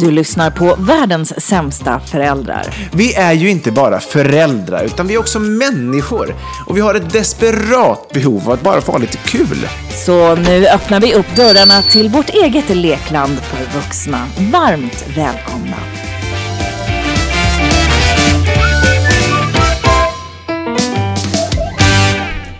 [0.00, 2.88] Du lyssnar på världens sämsta föräldrar.
[2.92, 6.34] Vi är ju inte bara föräldrar, utan vi är också människor.
[6.66, 9.68] Och vi har ett desperat behov av att bara få ha lite kul.
[10.06, 14.26] Så nu öppnar vi upp dörrarna till vårt eget lekland för vuxna.
[14.52, 15.76] Varmt välkomna.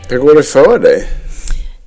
[0.09, 1.09] Hur går det för dig?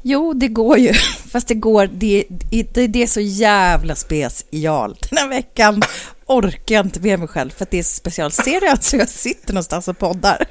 [0.02, 0.94] Jo, det går ju.
[1.32, 2.26] Fast det går, det,
[2.74, 5.10] det, det är så jävla specialt.
[5.10, 5.84] Den här veckan
[6.26, 8.34] orkar jag inte med mig själv för att det är så speciellt.
[8.34, 10.46] Ser du alltså jag sitter någonstans och poddar?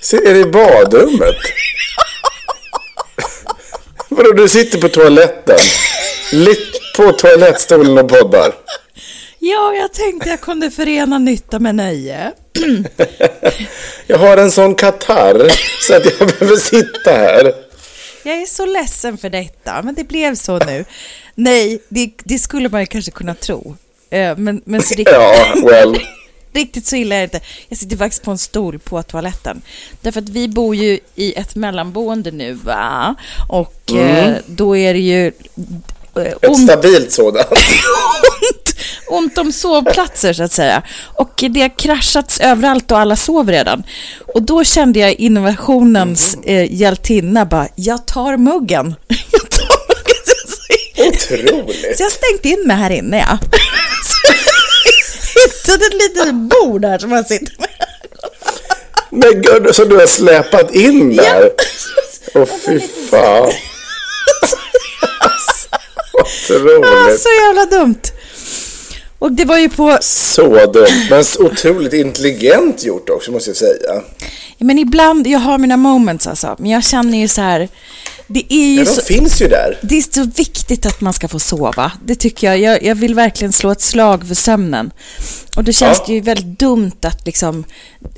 [0.00, 1.36] Ser du i badrummet?
[4.08, 5.58] Vadå, du sitter på toaletten?
[6.32, 8.54] Litt på toalettstolen och poddar?
[9.38, 12.32] Ja, jag tänkte jag kunde förena nytta med nöje.
[14.06, 15.48] jag har en sån katarr
[15.80, 17.63] så att jag behöver sitta här.
[18.26, 20.84] Jag är så ledsen för detta, men det blev så nu.
[21.34, 23.76] Nej, det, det skulle man kanske kunna tro.
[24.10, 25.98] Eh, men, men så riktigt, ja, well.
[26.52, 27.40] riktigt så illa är det inte.
[27.68, 29.62] Jag sitter faktiskt på en stol på toaletten.
[30.00, 33.14] Därför att vi bor ju i ett mellanboende nu, va?
[33.48, 34.06] Och mm.
[34.06, 35.26] eh, då är det ju...
[36.16, 37.48] Eh, ett stabilt sådant.
[39.16, 40.82] ont, om sovplatser så att säga.
[41.14, 43.82] Och det har kraschats överallt och alla sover redan.
[44.34, 48.94] Och då kände jag innovationens eh, hjältinna bara, jag tar muggen.
[49.32, 49.94] Jag tar muggen.
[50.96, 51.96] Otroligt.
[51.96, 53.38] Så jag stängt in mig här inne ja.
[55.34, 57.68] Hittade ett litet bord här som jag sitter med.
[59.10, 61.50] Men gud, så du har släpat in där?
[62.34, 62.80] Åh oh, fy
[63.10, 63.52] fan.
[66.12, 67.20] Otroligt.
[67.20, 68.00] Så jävla dumt.
[69.24, 69.98] Och det var ju på...
[70.00, 74.02] Så dumt, men otroligt intelligent gjort också måste jag säga.
[74.58, 77.68] Men ibland, jag har mina moments alltså, men jag känner ju så här...
[78.26, 79.78] Det är ju ja, de så, finns ju där.
[79.82, 81.92] Det är så viktigt att man ska få sova.
[82.04, 82.58] Det tycker jag.
[82.58, 84.90] Jag, jag vill verkligen slå ett slag för sömnen.
[85.56, 86.04] Och då känns ja.
[86.06, 87.64] det ju väldigt dumt att liksom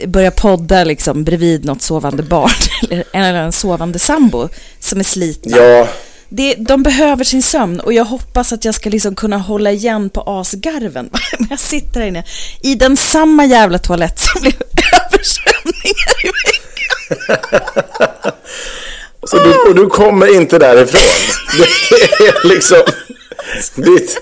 [0.06, 2.50] börja podda liksom bredvid något sovande barn
[2.90, 4.48] eller, eller en sovande sambo
[4.80, 5.56] som är slitna.
[5.56, 5.88] Ja,
[6.28, 10.10] det, de behöver sin sömn och jag hoppas att jag ska liksom kunna hålla igen
[10.10, 11.10] på asgarven.
[11.50, 12.24] jag sitter här inne
[12.62, 14.54] i den samma jävla toalett som blev
[14.92, 16.66] översvämningar i veckan.
[19.24, 21.00] Så du, och du kommer inte därifrån?
[22.18, 22.82] Det är liksom
[23.74, 24.18] ditt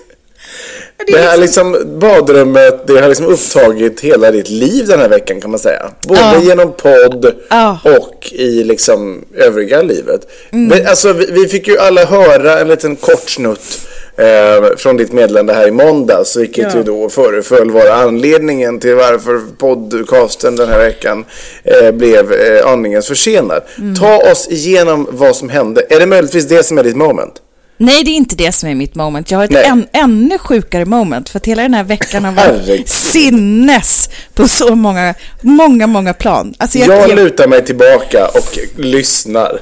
[1.06, 5.40] det här liksom-, liksom badrummet, det har liksom upptagit hela ditt liv den här veckan
[5.40, 5.90] kan man säga.
[6.06, 6.40] Både ja.
[6.42, 7.78] genom podd ja.
[7.84, 10.28] och i liksom övriga livet.
[10.52, 10.68] Mm.
[10.68, 15.12] Men alltså vi, vi, fick ju alla höra en liten kort snutt eh, från ditt
[15.12, 16.78] meddelande här i måndags, vilket ja.
[16.78, 21.24] ju då föreföll vara anledningen till varför podcasten den här veckan
[21.64, 23.62] eh, blev eh, aningen försenad.
[23.78, 23.94] Mm.
[23.94, 25.82] Ta oss igenom vad som hände.
[25.90, 27.40] Är det möjligtvis det som är ditt moment?
[27.76, 29.30] Nej, det är inte det som är mitt moment.
[29.30, 31.28] Jag har ett än, ännu sjukare moment.
[31.28, 36.54] För att hela den här veckan har varit sinnes på så många, många, många plan.
[36.58, 39.60] Alltså jag, jag, lutar mig tillbaka och lyssnar.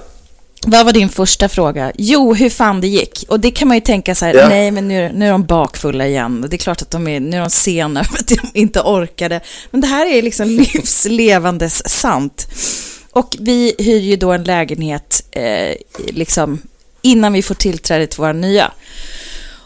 [0.67, 1.93] Vad var din första fråga?
[1.95, 3.25] Jo, hur fan det gick.
[3.29, 4.49] Och det kan man ju tänka så här, ja.
[4.49, 6.47] nej men nu, nu är de bakfulla igen.
[6.51, 9.41] Det är klart att de är, nu är de sena för att de inte orkade.
[9.71, 12.47] Men det här är liksom livslevandes sant.
[13.11, 15.77] Och vi hyr ju då en lägenhet eh,
[16.09, 16.59] liksom
[17.03, 18.73] innan vi får tillträde till våra nya.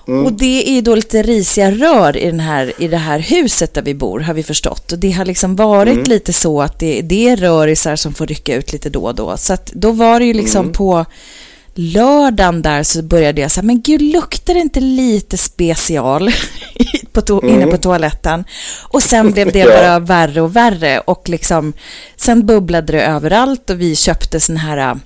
[0.09, 0.27] Mm.
[0.27, 3.83] Och det är då lite risiga rör i, den här, i det här huset där
[3.83, 4.93] vi bor, har vi förstått.
[4.93, 6.09] Och det har liksom varit mm.
[6.09, 9.37] lite så att det, det är rörisar som får rycka ut lite då och då.
[9.37, 10.73] Så att då var det ju liksom mm.
[10.73, 11.05] på
[11.75, 16.31] lördagen där så började jag säga, men gud, luktar det inte lite special
[17.13, 17.55] på to- mm.
[17.55, 18.45] inne på toaletten?
[18.83, 21.73] Och sen blev det bara värre och värre och liksom,
[22.17, 24.99] sen bubblade det överallt och vi köpte sån här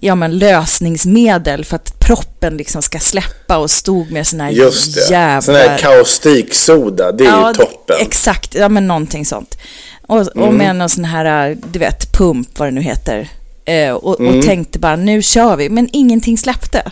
[0.00, 4.94] ja, men lösningsmedel för att proppen liksom ska släppa och stod med sån här Just
[4.94, 5.10] det.
[5.14, 5.42] jävla...
[5.42, 7.96] Sån här kaustiksoda, det är ja, ju toppen.
[8.00, 9.58] Exakt, ja men någonting sånt.
[10.06, 10.54] Och, och Mm.
[10.56, 13.28] med någon sån här, du vet, pump, vad det nu heter.
[13.64, 14.38] Eh, och, Mm.
[14.38, 15.68] och tänkte bara, nu kör vi.
[15.68, 16.82] Men ingenting släppte.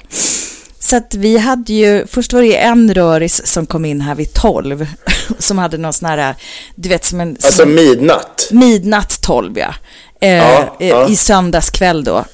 [0.81, 4.14] Så att vi hade ju, först var det ju en röris som kom in här
[4.14, 4.87] vid 12.
[5.38, 6.35] Som hade någon sån här,
[6.75, 7.29] du vet som en...
[7.29, 8.49] Alltså som, midnatt.
[8.50, 9.75] midnatt 12 ja.
[10.20, 11.09] Eh, Ja, eh, ja.
[11.09, 12.25] I söndagskväll då.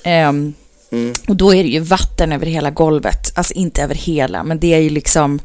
[0.92, 3.32] Ehm, Och då är det ju vatten över hela golvet.
[3.34, 5.40] Alltså inte över hela, men det är ju liksom...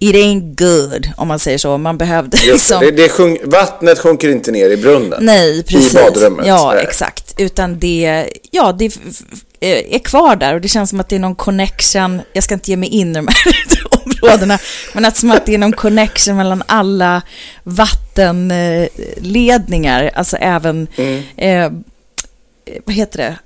[0.00, 1.78] It ain't good, om man säger så.
[1.78, 2.80] Man behövde Just liksom...
[2.80, 5.18] Det, det sjunk, vattnet sjunker inte ner i brunnen.
[5.24, 5.94] Nej, precis.
[5.94, 6.46] I badrummet.
[6.46, 6.84] Ja, Nej.
[6.84, 7.34] exakt.
[7.40, 8.84] Utan det, ja, det
[9.60, 12.20] eh, är kvar där och det känns som att det är någon connection.
[12.32, 13.36] Jag ska inte ge mig in i de här
[14.04, 14.58] områdena,
[14.94, 17.22] men att som att det är någon connection mellan alla
[17.62, 21.22] vattenledningar, alltså även, Mm.
[21.36, 21.70] eh,
[22.84, 23.38] vad heter det?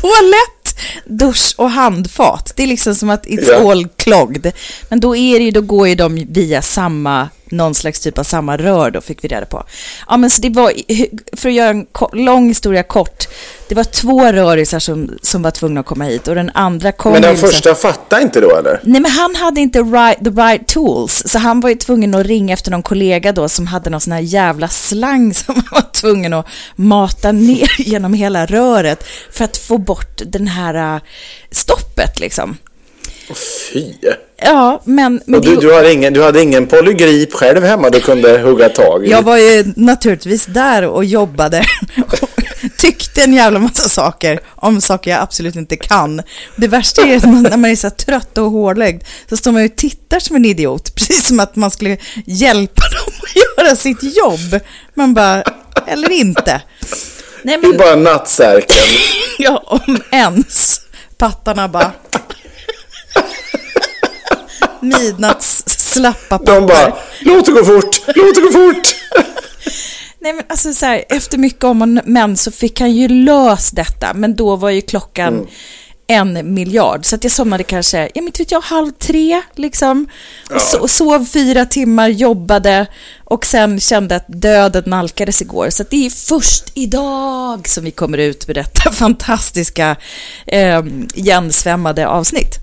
[0.00, 2.52] To- Toalett, dusch och handfat.
[2.56, 3.70] Det är liksom som att it's Ja.
[3.70, 4.52] all clogged.
[4.88, 8.22] Men då, är det ju, då går ju de via samma, någon slags typ av
[8.22, 9.64] samma rör då, fick vi reda på.
[10.08, 10.72] Ja, men så det var,
[11.36, 13.28] för att göra en lång historia kort,
[13.68, 17.12] det var två rörisar som, som var tvungna att komma hit och den andra kom
[17.12, 18.80] Men den ju liksom- första fattade inte då eller?
[18.82, 22.26] Nej, men han hade inte right, the right tools, så han var ju tvungen att
[22.26, 25.92] ringa efter någon kollega då som hade någon sån här jävla slang som han var
[25.92, 26.46] tvungen att
[26.76, 31.00] mata ner genom hela röret för att få bort den här äh,
[31.50, 32.56] stoppet liksom.
[33.34, 33.92] Fy.
[34.42, 35.20] Ja, men...
[35.26, 38.38] men Och du, det- du, hade ingen, du hade ingen polygrip själv hemma du kunde
[38.38, 39.10] hugga tag i?
[39.10, 41.64] Jag var ju naturligtvis där och jobbade
[42.10, 42.28] och
[42.78, 46.22] tyckte en jävla massa saker om saker jag absolut inte kan.
[46.56, 49.62] Det värsta är att man, när man är så trött och hårdlägd så står man
[49.62, 51.96] ju och tittar som en idiot, precis som att man skulle
[52.26, 54.60] hjälpa dem att göra sitt jobb.
[54.94, 55.42] Man bara,
[55.86, 56.62] eller inte.
[57.42, 58.76] Nej Det är men, bara nattsärken.
[59.38, 60.80] ja, om ens.
[61.18, 61.92] Pattarna bara...
[64.82, 66.54] Midnatts slappa pattar.
[66.54, 68.94] De bara, låt det gå fort, låt det gå fort.
[70.20, 73.70] Nej men alltså så här, efter mycket om och men så fick han ju lös
[73.70, 75.46] detta, men då var ju klockan
[76.10, 77.04] en miljard.
[77.06, 80.08] Så att jag somnade kanske, ja men inte vet jag, halv tre liksom.
[80.54, 82.86] Och, so och sov fyra timmar, jobbade
[83.24, 85.70] och sen kände att döden nalkades igår.
[85.70, 89.96] Så att det är först idag som vi kommer ut med detta fantastiska
[90.46, 90.82] eh,
[92.08, 92.54] avsnitt.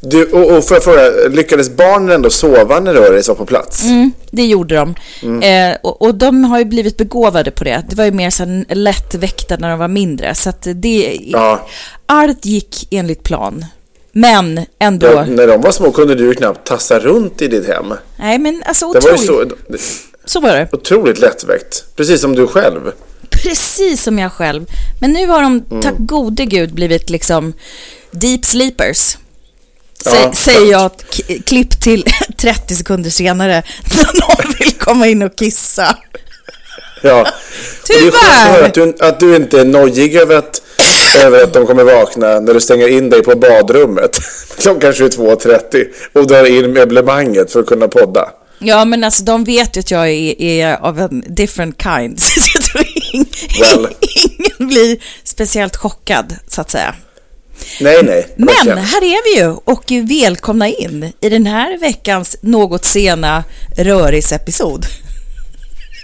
[0.00, 3.82] Du, och, och får jag fråga, lyckades barnen ändå sova när Röris var på plats?
[3.84, 4.94] Mm, det gjorde de.
[5.42, 7.82] Eh, och, och de har ju blivit begåvade på det.
[7.88, 10.34] Det var ju mer så lättväckta när de var mindre.
[10.34, 11.18] Så att det...
[11.20, 11.66] Ja.
[12.06, 13.64] Allt gick enligt plan.
[14.12, 15.06] Men ändå...
[15.06, 17.94] Ja, när de var små kunde du ju knappt tassa runt i ditt hem.
[18.18, 19.52] Nej, men alltså Det var ju otroligt.
[19.80, 19.86] så,
[20.24, 20.68] Så var det.
[20.72, 21.84] otroligt lättväckt.
[21.96, 22.80] Precis som du själv.
[23.30, 24.66] Precis som jag själv.
[25.00, 25.82] Men nu har de, Mm.
[25.82, 27.52] tack gode gud, blivit liksom
[28.10, 29.16] deep sleepers.
[30.04, 30.90] Sä, Ja, säger jag,
[31.46, 32.04] klipp till
[32.36, 35.96] 30 sekunder senare, så någon vill komma in och kissa.
[37.02, 37.26] Ja.
[37.86, 38.62] Tyvärr!
[38.62, 40.62] att du, att du inte är nojig över att,
[41.24, 44.10] över att de kommer vakna när du stänger in dig på badrummet
[44.58, 48.30] klockan 22.30 och drar in möblemanget för att kunna podda.
[48.58, 52.20] Ja, men alltså de vet ju att jag är, är av en different kind.
[52.20, 53.26] Så jag tror ing,
[53.60, 53.88] Well.
[54.00, 56.94] ingen blir speciellt chockad, så att säga.
[57.80, 58.28] Nej, nej.
[58.36, 63.44] Men här är vi ju och välkomna in i den här veckans något sena
[63.76, 64.86] rörisepisod.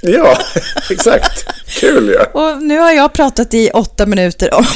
[0.03, 0.39] Ja,
[0.91, 1.47] exakt.
[1.67, 2.41] Kul ja.
[2.41, 4.67] Och nu har jag pratat i åtta minuter om,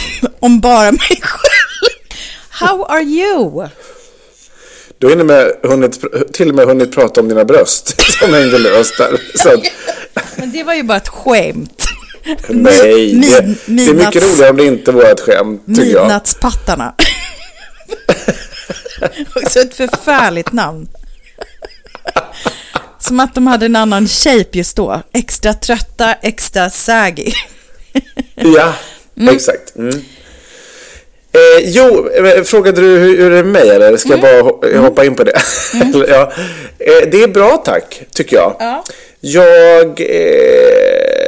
[0.41, 1.97] om bara mig själv.
[2.51, 3.69] How are you?
[4.99, 6.01] Du har med hunnit,
[6.33, 9.21] till och med hunnit prata om dina bröst som hängde löst där.
[9.35, 9.63] Så
[10.37, 11.86] Men det var ju bara ett skämt.
[12.49, 16.03] Nej, det, Mid- det är mycket roligare om det inte var ett skämt, tycker jag.
[16.03, 16.95] Midnattspattarna.
[19.45, 20.89] Också ett förfärligt namn.
[22.99, 25.03] Som att de hade en annan shape just då.
[25.13, 27.33] Extra trötta, extra saggy.
[28.35, 28.73] Ja,
[29.31, 29.77] exakt.
[29.77, 29.95] Mm.
[31.33, 34.43] Eh, jo, eh, frågade du hur, hur det är med mig eller ska jag bara
[34.43, 35.33] ho- hoppa in på det?
[35.95, 36.33] Eller, ja.
[36.79, 38.57] eh, det är bra tack, tycker jag.
[38.59, 38.85] Ja.
[39.21, 41.26] Jag eh,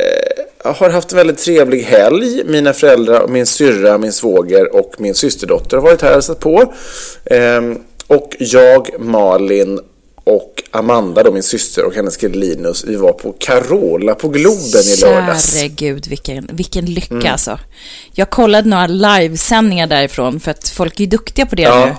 [0.64, 2.42] har haft en väldigt trevlig helg.
[2.44, 6.74] Mina föräldrar, min syrra, min svåger och min systerdotter har varit här och hälsat på.
[7.24, 9.80] Ehm, och jag, Malin
[10.24, 14.82] och Amanda, då min syster och hennes kille Linus, vi var på Carola på Globen
[14.96, 15.54] i lördags.
[15.58, 17.58] Käre gud, vilken, vilken lycka alltså.
[18.12, 21.84] Jag kollade några livesändningar därifrån för att folk är ju duktiga på det Ja.
[21.86, 21.94] nu.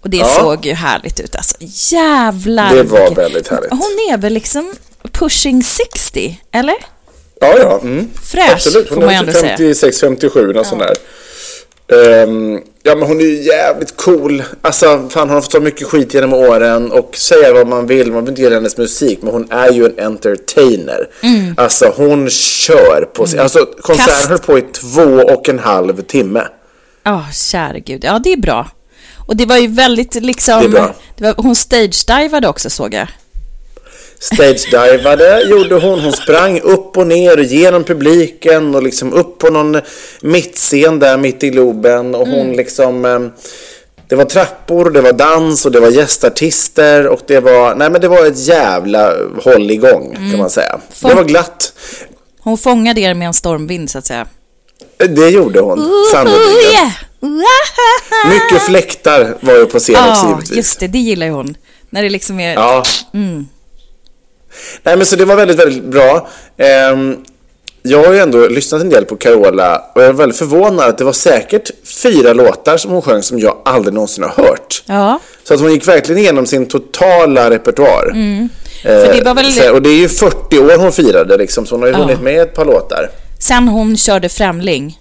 [0.00, 0.24] Och det Ja.
[0.40, 1.56] såg ju härligt ut alltså.
[1.94, 2.74] Jävlar.
[2.74, 3.70] Det var väldigt härligt.
[3.70, 4.74] Hon är väl liksom
[5.12, 6.74] pushing 60, eller?
[7.40, 7.80] Ja, ja.
[7.82, 8.08] Mm.
[8.22, 8.88] Fräsch, Absolut.
[8.88, 9.56] får man ju ändå säga.
[9.56, 10.96] 56, 57, något sånt där.
[11.92, 14.42] Ehm, ja, men hon är ju jävligt cool.
[14.62, 17.98] Alltså, fan, hon har fått ta mycket skit genom åren och säga vad man vill.
[17.98, 21.08] Man behöver inte gilla hennes musik, men hon är ju en entertainer.
[21.22, 21.54] Mm.
[21.56, 23.40] Alltså, hon kör på sig.
[23.40, 24.28] Alltså, konserten Kast.
[24.28, 26.42] höll på i två och en halv timme.
[27.02, 28.04] Ja, käre gud.
[28.04, 28.68] Ja, det är bra.
[29.26, 30.60] Och det var ju väldigt liksom...
[30.60, 30.94] Det är bra.
[31.16, 33.08] det var, hon stage-divade också såg jag.
[34.20, 36.00] Stage-divade gjorde hon.
[36.00, 39.80] Hon sprang upp och ner genom publiken och liksom upp på någon
[40.22, 42.14] mittscen där mitt i Globen.
[42.14, 43.04] Och hon liksom...
[43.04, 43.20] eh,
[44.08, 47.74] Det var trappor, det var dans och det var gästartister och det var...
[47.74, 50.80] Nej men det var ett jävla håll igång kan man säga.
[51.02, 51.72] Det var glatt.
[52.40, 54.26] Hon fångade er med en stormvind så att säga.
[54.98, 56.72] Det gjorde hon, sannolikt.
[56.72, 56.90] yeah.
[58.28, 60.56] Mycket fläktar var ju på scen också Ja, givetvis.
[60.56, 60.86] just det.
[60.88, 61.56] Det gillar ju hon.
[61.90, 62.54] När det liksom är...
[62.54, 62.84] Ja.
[64.82, 66.28] Nej men så det var väldigt, väldigt bra.
[66.56, 67.16] Ehm,
[67.82, 70.98] jag har ju ändå lyssnat en del på Carola och jag är väldigt förvånad att
[70.98, 71.70] det var säkert
[72.02, 74.82] fyra låtar som hon sjöng som jag aldrig någonsin har hört.
[74.86, 75.20] Ja.
[75.44, 78.10] Så att hon gick verkligen igenom sin totala repertoar.
[78.14, 78.48] Mm.
[78.82, 81.82] För det var väl- och det är ju 40 år hon firade liksom, så hon
[81.82, 81.98] har ju Ja.
[82.00, 83.10] hunnit med ett par låtar.
[83.40, 84.98] Sen hon körde Främling.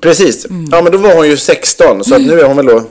[0.00, 0.46] Precis.
[0.46, 0.68] Mm.
[0.72, 2.82] Ja men då var hon ju 16 så att nu är hon väl då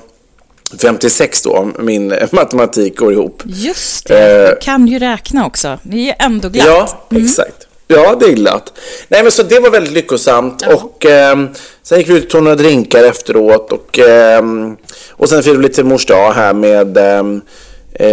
[0.81, 3.43] 56 då om min matematik går ihop.
[3.45, 4.43] Just det.
[4.43, 4.49] Eh.
[4.49, 5.79] Du kan ju räkna också.
[5.83, 6.95] Det är ju ändå glatt.
[7.09, 7.67] Ja, exakt.
[7.87, 8.73] Ja, det är glatt.
[9.07, 10.67] Nej, men så det var väldigt lyckosamt.
[10.67, 11.49] Och ehm,
[11.83, 13.71] sen gick vi ut och tog några drinkar efteråt.
[13.71, 14.77] Och, ehm,
[15.09, 17.41] och sen firade vi lite mors dag här med ehm,
[17.93, 18.09] eh,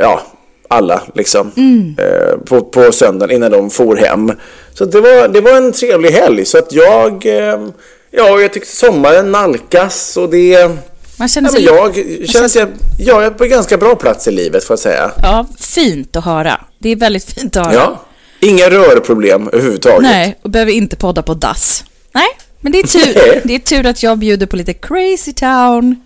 [0.00, 0.20] ja,
[0.68, 1.52] alla liksom.
[1.98, 4.32] Eh, på, på söndagen innan de for hem.
[4.74, 6.44] Så det var, det var en trevlig helg.
[6.44, 7.72] Så att jag, ehm,
[8.10, 10.70] ja, jag tyckte sommaren nalkas och det...
[11.16, 12.04] Man känner Ja, sig...
[12.04, 12.66] men jag känner sig,
[12.98, 15.10] jag är på en ganska bra plats i livet får jag säga.
[15.22, 16.60] Ja, fint att höra.
[16.78, 17.74] Det är väldigt fint att höra.
[17.74, 18.02] Ja.
[18.40, 20.02] Inga rörproblem överhuvudtaget.
[20.02, 21.84] Nej, och behöver inte podda på dass.
[22.12, 22.26] Nej,
[22.60, 26.00] men det är tur, det är tur att jag bjuder på lite crazy town.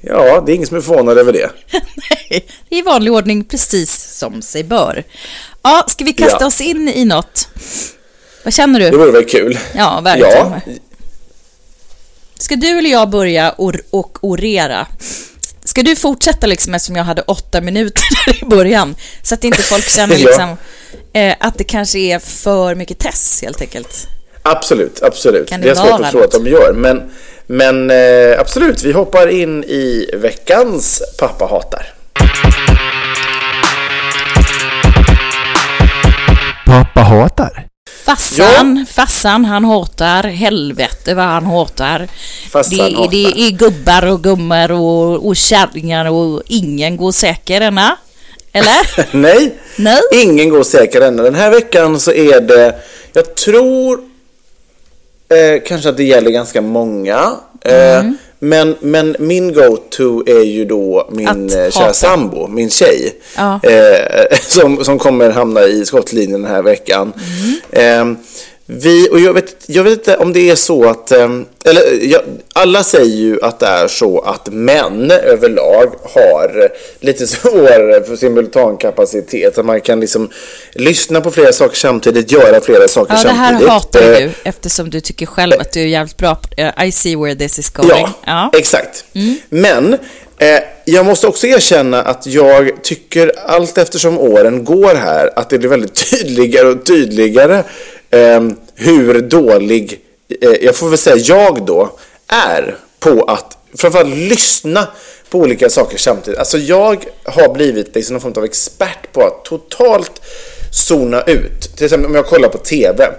[0.00, 1.50] Ja, det är ingen som är förvånad över det.
[2.10, 5.04] Nej, det är i vanlig ordning precis som sig bör.
[5.62, 6.46] Ja, ska vi kasta Ja.
[6.46, 7.48] oss in i något?
[8.44, 8.96] Vad känner Det du?
[8.96, 9.58] vore väl kul?
[9.74, 10.32] Ja, verkligen.
[10.36, 10.60] Ja,
[12.42, 14.86] Ska du eller jag börja or och orera?
[15.64, 18.94] Ska du fortsätta liksom eftersom jag hade åtta minuter där i början?
[19.22, 20.26] Så att inte folk känner Ja.
[20.26, 20.56] liksom
[21.12, 24.08] eh, att det kanske är för mycket test helt enkelt.
[24.42, 25.48] absolut, absolut.
[25.48, 26.72] Kan det är svårt att tro att de gör.
[26.72, 27.10] Men,
[27.46, 31.86] men eh, absolut, vi hoppar in i veckans Pappa hatar.
[36.66, 37.66] Pappa hatar.
[38.16, 42.08] Fassan, fassan, han hatar, helvete vad han hatar.
[42.50, 43.10] Fassan det, hatar.
[43.10, 47.96] det är gubbar och gummor och, och kärringar och ingen går säker ena.
[48.52, 48.76] Eller?
[49.16, 50.00] Nej, Nej.
[50.12, 51.16] ingen går säker än.
[51.16, 52.74] Den här veckan så är det,
[53.12, 54.00] jag tror
[55.28, 57.36] eh, kanske att det gäller ganska många.
[57.64, 58.16] Eh, Mm.
[58.44, 63.14] Men, men min go-to är ju då min eh, kära sambo, min tjej.
[63.36, 63.60] Ja.
[63.62, 67.12] Eh, som, som kommer hamna i skottlinjen den här veckan.
[67.72, 68.10] Mm.
[68.10, 68.18] Eh,
[68.72, 71.28] vi, och jag vet, jag vet inte om det är så att, eh,
[71.64, 72.20] eller jag,
[72.52, 76.68] alla säger ju att det är så att män överlag har
[77.00, 79.58] lite svårare för simultankapacitet.
[79.58, 80.30] Att man kan liksom
[80.74, 83.72] lyssna på flera saker samtidigt, göra flera saker Ja, det här samtidigt.
[83.72, 86.86] hatar ju Eh, du eftersom du tycker själv att du är jävligt bra på eh,
[86.86, 87.90] I see where this is going.
[87.90, 88.50] Ja, Ja.
[88.58, 89.04] exakt.
[89.48, 89.92] Men
[90.38, 95.58] eh, jag måste också erkänna att jag tycker allt eftersom åren går här att det
[95.58, 97.64] blir väldigt tydligare och tydligare
[98.74, 100.00] hur dålig,
[100.40, 101.90] eh, jag får väl säga jag då,
[102.26, 104.88] är på att framförallt lyssna
[105.30, 106.38] på olika saker samtidigt.
[106.38, 110.22] Alltså jag har blivit liksom någon form av expert på att totalt
[110.72, 111.76] zona ut.
[111.76, 113.10] Till exempel om jag kollar på TV.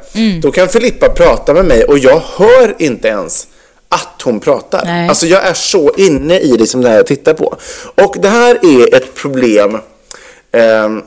[0.41, 3.47] Då kan Filippa prata med mig och jag hör inte ens
[3.89, 4.85] att hon pratar.
[4.85, 5.09] Nej.
[5.09, 7.57] Alltså jag är så inne i det som det här jag tittar på.
[7.95, 9.77] Och det här är ett problem
[10.51, 11.03] ehm, eh,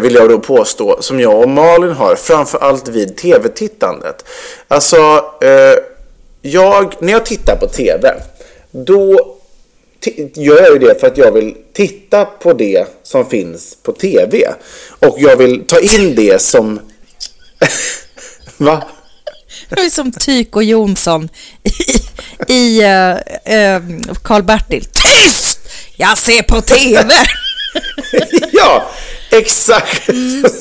[0.00, 4.24] vill jag då påstå, som jag och Malin har, framför allt vid tv-tittandet.
[4.68, 4.96] Alltså,
[5.42, 5.78] eh,
[6.42, 8.14] jag, när jag tittar på tv,
[8.70, 9.36] då
[10.34, 14.54] gör jag ju det för att jag vill titta på det som finns på tv.
[14.98, 16.80] Och jag vill ta in det som...
[18.56, 18.82] Va?
[19.68, 21.28] Du är som Tyko Jonsson
[21.62, 21.70] i,
[22.52, 23.80] i uh,
[24.22, 24.84] Karl-Bertil.
[24.84, 25.60] Tyst!
[25.96, 27.14] Jag ser på TV!
[28.52, 28.90] ja,
[29.38, 30.04] Exakt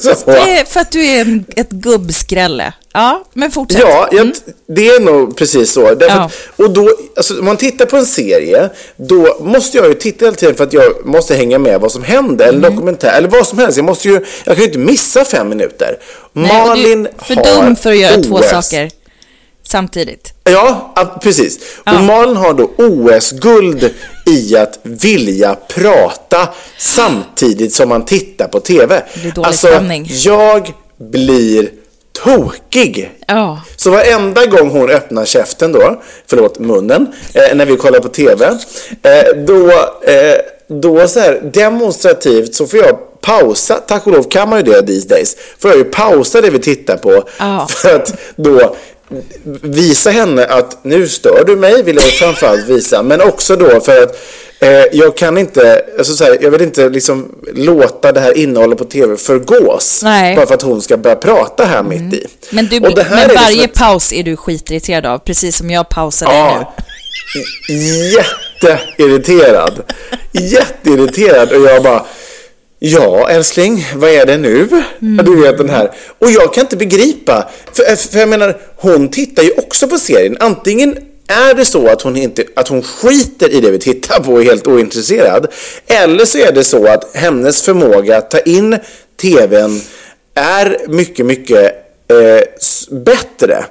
[0.01, 0.13] så.
[0.25, 2.73] Det är för att du är en, ett gubbskrälle.
[2.93, 3.81] Ja, men fortsätt.
[3.81, 4.31] Ja, jag,
[4.67, 5.95] det är nog precis så.
[5.95, 6.23] Därför, Ja.
[6.25, 10.25] att- Och då, alltså, om man tittar på en serie, då måste jag ju titta
[10.25, 12.57] hela tiden för att jag måste hänga med vad som händer, Mm.
[12.63, 13.77] eller dokumentär, eller vad som helst.
[13.77, 14.13] Jag, måste ju,
[14.43, 15.97] jag kan ju inte missa fem minuter.
[16.33, 18.49] Nej, Malin du för har dum för att göra två OS.
[18.49, 18.89] saker
[19.67, 20.33] samtidigt.
[20.43, 21.59] Ja, precis.
[21.85, 21.95] Ja.
[21.97, 23.93] Och Malin har då OS-guld
[24.25, 29.03] i att vilja prata samtidigt som man tittar på TV.
[29.13, 30.07] Det blir dålig alltså, stämning.
[30.09, 31.69] jag blir
[32.23, 33.11] tokig.
[33.27, 33.61] Ja.
[33.75, 38.45] Så varenda gång hon öppnar käften då, förlåt munnen, eh, när vi kollar på TV,
[38.45, 39.71] eh, då,
[40.11, 44.71] eh, då så här demonstrativt så får jag pausa, tack och lov kan man ju
[44.71, 47.67] det these days, får jag ju pausa det vi tittar på Ja.
[47.69, 48.75] för att då
[49.61, 54.03] visa henne att nu stör du mig, vill jag framförallt visa, men också då för
[54.03, 54.17] att
[54.59, 58.77] eh, jag kan inte, alltså så här, jag vill inte liksom låta det här innehållet
[58.77, 60.01] på TV förgås.
[60.03, 60.35] Nej.
[60.35, 62.25] Bara för att hon ska börja prata här mitt i.
[62.49, 66.27] Men, du, men liksom varje ett- paus är du skitirriterad av, precis som jag pausar
[66.27, 66.65] dig nu.
[66.65, 66.73] Ja,
[68.63, 69.81] jätteirriterad.
[70.31, 72.05] Jätteirriterad och jag bara
[72.79, 74.67] Ja älskling, vad är det nu?
[74.99, 75.91] Ja, Du vet den här.
[76.19, 77.49] Och jag kan inte begripa.
[77.73, 80.37] För, för jag menar, hon tittar ju också på serien.
[80.39, 84.33] Antingen är det så att hon, inte, att hon skiter i det vi tittar på
[84.33, 85.47] och är helt ointresserad.
[85.87, 88.77] Eller så är det så att hennes förmåga att ta in
[89.21, 89.81] TVn
[90.33, 91.73] är mycket, mycket
[92.07, 92.41] eh,
[92.97, 93.65] bättre.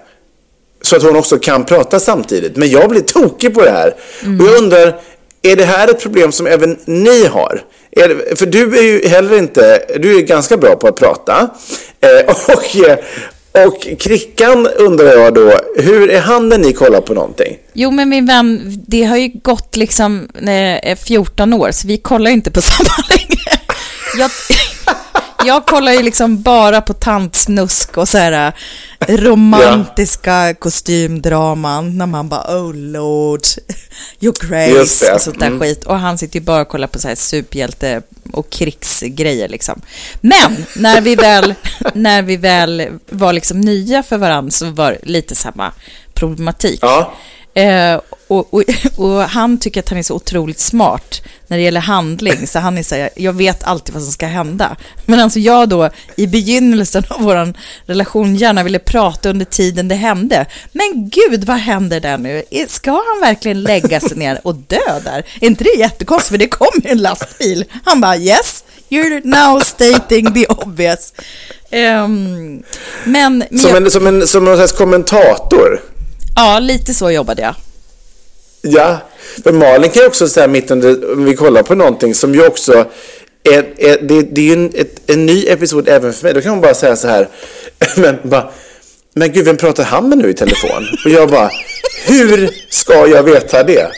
[0.83, 2.57] Så att hon också kan prata samtidigt.
[2.57, 3.95] Men jag blir tokig på det här.
[4.41, 5.01] Och jag undrar,
[5.43, 7.63] är det här ett problem som även ni har?
[7.97, 11.51] Är det, för du är ju heller inte, du är ganska bra på att prata.
[12.01, 12.99] Eh, och, eh,
[13.67, 17.57] och Krickan undrar jag då, hur är han när ni kollar på någonting?
[17.73, 20.29] Jo, men min vän, det har ju gått liksom
[20.83, 23.61] eh, 14 år, så vi kollar ju inte på samma längre.
[24.19, 24.31] Jag,
[25.47, 28.53] jag kollar ju liksom bara på tantsnusk och så här
[29.09, 33.41] eh, romantiska kostymdraman när man bara oh lord,
[34.21, 35.61] your grace och sånt där Mm.
[35.61, 35.85] skit.
[35.85, 39.81] Och han sitter ju bara och kollar på så här superhjälte och krigsgrejer liksom.
[40.21, 41.55] Men när vi väl,
[41.95, 45.73] när vi väl var liksom nya för varandra så var det lite samma
[46.15, 46.79] problematik.
[46.83, 47.15] Ja.
[47.55, 48.63] Eh, och, och,
[48.97, 52.79] och han tycker att han är så otroligt smart när det gäller handling, så han
[52.79, 54.77] är så här, jag vet alltid vad som ska hända.
[55.07, 57.55] Men alltså jag då, i begynnelsen av vår
[57.87, 60.47] relation, gärna ville prata under tiden det hände.
[60.73, 62.43] Men gud, vad händer där nu?
[62.69, 65.25] Ska han verkligen lägga sig ner och dö där?
[65.41, 66.31] Är inte det jättekonstigt?
[66.31, 67.65] För det kommer en lastbil.
[67.85, 71.13] Han bara, yes, you're now stating the obvious.
[71.71, 72.63] Ehm,
[73.05, 75.81] men, men Som en, som en, som någon slags kommentator
[76.37, 77.55] ja, lite så jobbade jag.
[78.63, 78.99] Ja,
[79.37, 82.47] men Malin kan ju också säga mitt under, om vi kollar på någonting som ju
[82.47, 82.85] också
[83.45, 86.35] är, är, det, det är ju en, ett, en ny episod även för mig.
[86.35, 87.29] Då kan hon bara säga så här,
[87.97, 88.51] men bara,
[89.15, 90.89] men gud, vem pratar han med nu i telefon?
[91.05, 91.51] Och jag bara,
[92.07, 93.91] hur ska jag veta det?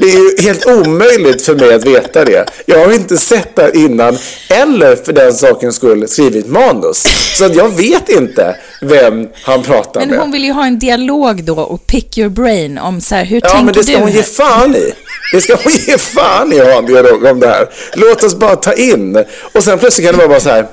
[0.00, 2.46] Det är ju helt omöjligt för mig att veta det.
[2.66, 7.02] Jag har inte sett det innan, eller för den sakens skull skrivit manus.
[7.38, 10.18] Så att jag vet inte vem han pratar Men med.
[10.18, 13.40] hon vill ju ha en dialog då och pick your brain om så här, hur
[13.44, 13.98] Ja, tänker men det ska du?
[13.98, 14.92] hon ge fan i.
[15.32, 17.68] Det ska hon ge fan i att ha en dialog om det här.
[17.94, 19.24] Låt oss bara ta in.
[19.54, 20.66] Och sen plötsligt kan det vara bara så här.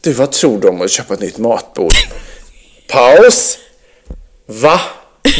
[0.00, 1.92] Du, vad tror du om att köpa ett nytt matbord?
[2.88, 3.58] Paus.
[4.48, 4.80] Va?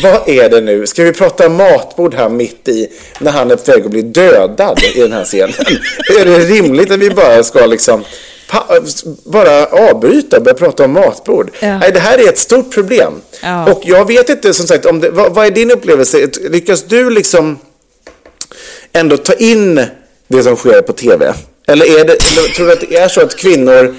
[0.02, 0.86] Vad är det nu?
[0.86, 2.88] Ska vi prata matbord här mitt i
[3.20, 5.54] när han är på väg att bli dödad i den här scenen?
[6.20, 8.04] är det rimligt att vi bara ska liksom
[9.24, 11.50] bara avbryta och börja prata om matbord?
[11.60, 11.78] Ja.
[11.78, 13.12] Nej, det här är ett stort problem.
[13.42, 13.72] Ja.
[13.72, 16.28] Och jag vet inte som sagt, om det, vad, vad är din upplevelse?
[16.50, 17.58] Lyckas du liksom
[18.92, 19.86] ändå ta in
[20.28, 21.34] det som sker på TV?
[21.66, 22.16] Eller är det,
[22.56, 23.96] tror du att det är så att kvinnor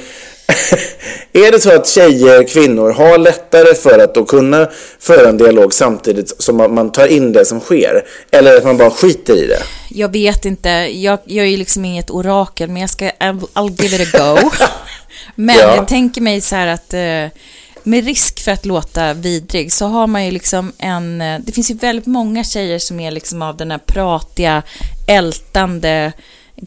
[1.34, 5.74] är det så att tjejer, kvinnor har lättare för att då kunna föra en dialog
[5.74, 8.06] samtidigt som man, tar in det som sker?
[8.32, 9.60] Eller att man bara skiter i det?
[9.90, 13.82] Jag vet inte, jag, jag är ju liksom inget orakel, men jag ska, I'll, I'll
[13.82, 14.50] give it a go.
[15.36, 15.76] men Ja.
[15.76, 17.40] jag tänker mig så här att eh,
[17.84, 21.72] med risk för att låta vidrig så har man ju liksom en, eh, det finns
[21.72, 24.64] ju väldigt många tjejer som är liksom av den här pratiga,
[25.08, 26.12] ältande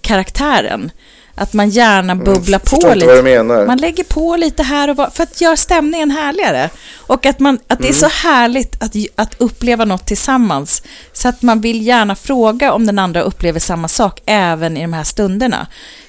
[0.00, 0.90] karaktären.
[1.40, 3.64] Att man gärna bubblar på förstår inte lite.
[3.66, 6.70] Man lägger på lite här och var, för att göra stämningen härligare.
[6.96, 8.12] Och att, man, att det är så Mm.
[8.22, 10.82] härligt att, att uppleva något tillsammans.
[11.12, 14.92] Så att man vill gärna fråga om den andra upplever samma sak även i de
[14.92, 15.66] här stunderna.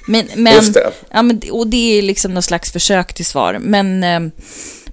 [0.07, 0.91] Men, men, Just det.
[1.09, 3.57] Ja, men, och det är liksom någon slags försök till svar.
[3.61, 4.19] Men, eh,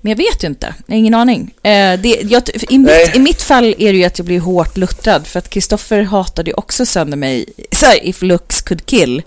[0.01, 0.75] men jag vet ju inte.
[0.87, 1.55] Jag har ingen aning.
[1.63, 4.77] Eh, det, jag, i, mitt, I mitt fall är det ju att jag blir hårt
[4.77, 5.27] luttrad.
[5.27, 7.47] För att Kristoffer hatade ju också sönder mig.
[7.73, 9.23] Så här, if looks could kill.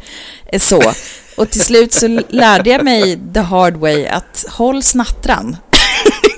[0.51, 0.81] Eh, Så.
[1.38, 5.57] Och till slut så lärde jag mig the hard way att håll snattran.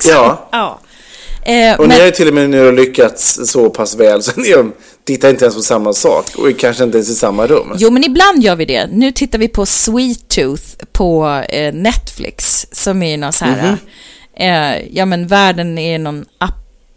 [0.09, 0.49] Ja.
[0.51, 0.79] ja.
[1.45, 4.31] Eh, Och men, ni har ju till och med nu lyckats så pass väl så
[4.39, 4.55] ni
[5.05, 7.73] tittar inte ens på samma sak och kanske inte ens i samma rum.
[7.77, 8.87] Jo, men ibland gör vi det.
[8.91, 13.77] Nu tittar vi på Sweet Tooth på eh, Netflix, som är någon så här,
[14.37, 16.53] eh, ja men världen är någon ap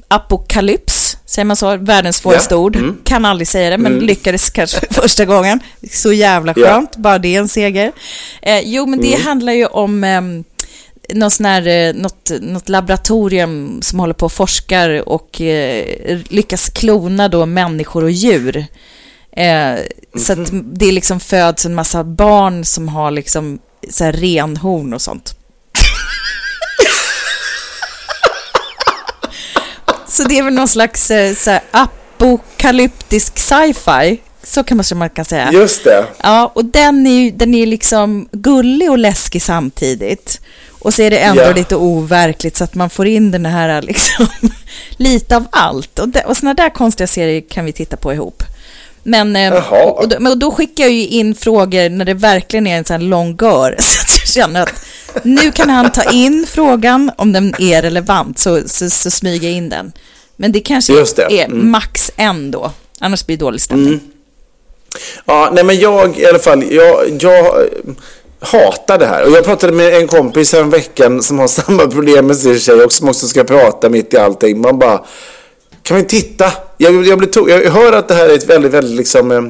[0.09, 1.77] apokalyps, säger man så?
[1.77, 2.59] Världens svåraste Ja.
[2.59, 2.77] ord.
[2.77, 2.97] Mm.
[3.05, 4.05] Kan aldrig säga det, men Mm.
[4.07, 5.61] lyckades kanske första gången.
[5.93, 6.67] Så jävla Ja.
[6.67, 7.93] skönt, bara det är en seger.
[8.43, 9.27] Eh, jo, men det Mm.
[9.27, 10.45] handlar ju om ehm,
[11.15, 16.69] någon sån här, eh, något, något laboratorium som håller på och forskar och eh, lyckas
[16.69, 18.67] klona då människor och djur.
[19.37, 19.75] Eh,
[20.19, 23.59] Så att det liksom föds en massa barn som har liksom
[23.91, 25.37] så här renhorn och sånt.
[30.17, 34.21] Så det är väl någon slags eh, så apokalyptisk sci-fi.
[34.43, 35.53] Så kan man, man kan säga.
[35.53, 36.05] Just det.
[36.23, 40.41] Ja, och den är ju den är liksom gullig och läskig samtidigt.
[40.79, 41.53] Och så är det ändå Ja.
[41.53, 44.27] lite overkligt så att man får in den här liksom
[44.97, 45.99] lite av allt.
[45.99, 48.43] Och, och såna där konstiga serier kan vi titta på ihop.
[49.07, 52.79] Men, eh, och, då, och då skickar jag ju in frågor när det verkligen är
[52.79, 53.77] en sån här lång gör.
[53.79, 54.73] Så att jag känner att
[55.23, 59.57] nu kan han ta in frågan om den är relevant så, så, så smyger jag
[59.57, 59.93] in den.
[60.37, 61.41] Men det kanske det.
[61.41, 61.71] är Mm.
[61.71, 62.73] max en då.
[63.01, 64.01] Annars blir det dålig stämning.
[65.25, 67.71] Ja, nej men jag i alla fall, jag, jag eh,
[68.41, 69.27] hatar det här.
[69.27, 72.85] Och jag pratade med en kompis en veckan som har samma problem med sin tjej
[72.85, 74.61] och som också ska prata mitt i allting.
[74.61, 75.05] Man bara,
[75.87, 76.53] kan vi titta?
[76.77, 79.43] Jag, jag, blir jag hör att det här är ett väldigt, väldigt liksom eh,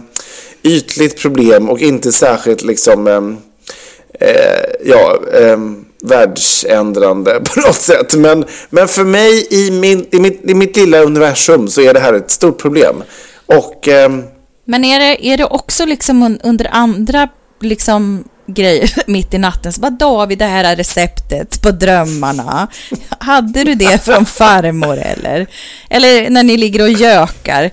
[0.63, 5.59] ytligt problem och inte särskilt liksom, eh, eh ja, eh,
[6.05, 8.15] världsändrande på något sätt.
[8.15, 12.01] Men, men för mig i, min, i, mitt, i mitt lilla universum så är det
[12.01, 13.03] här ett stort problem.
[13.47, 13.89] Och...
[13.89, 14.11] eh,
[14.65, 17.29] Men är det, är det också liksom under andra
[17.61, 19.73] liksom grejer mitt i natten?
[19.73, 22.69] Så bara David, det här är receptet på drömmarna.
[23.21, 25.47] Hade du det från farmor eller?
[25.91, 27.71] Eller när ni ligger och gökar.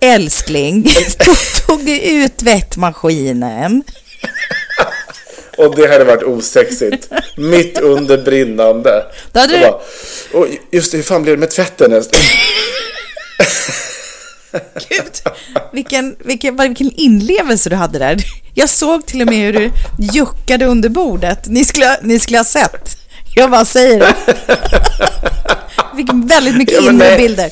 [0.00, 0.82] Älskling,
[1.66, 3.82] tog, du ut tvättmaskinen?
[5.58, 7.08] Och det hade varit osexigt.
[7.36, 9.04] Mitt under brinnande.
[9.32, 12.02] Då hade du- bara, just det, hur fan blev det med tvätten?
[14.88, 15.32] Gud,
[15.72, 18.16] vilken, vilken, vilken inlevelse du hade där.
[18.54, 19.70] Jag såg till och med hur du
[20.12, 21.46] juckade under bordet.
[21.46, 22.96] Ni skulle, ni skulle ha sett.
[23.34, 24.14] Jag bara säger det.
[25.96, 27.50] Fick väldigt mycket Ja, inre bilder.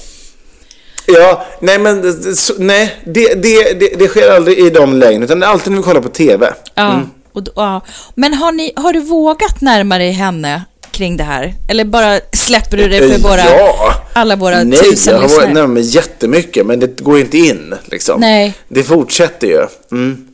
[1.06, 5.22] Ja, nej men så, nej, det, det, det, det sker aldrig i de längden.
[5.22, 6.52] Utan det är alltid när vi kollar på TV.
[6.74, 7.00] Ja,
[7.32, 7.80] och, då- ja.
[8.14, 11.54] Men har, ni, har du vågat närma dig henne kring det här?
[11.68, 13.94] Eller bara släpper du det för Eh, våra, ja.
[14.12, 15.54] alla våra Nej, tusen jag har varit lyssnare?
[15.54, 16.66] närmare jättemycket.
[16.66, 18.20] Men det går inte in liksom.
[18.20, 18.54] Nej.
[18.68, 19.66] Det fortsätter ju.
[19.92, 20.26] Mm.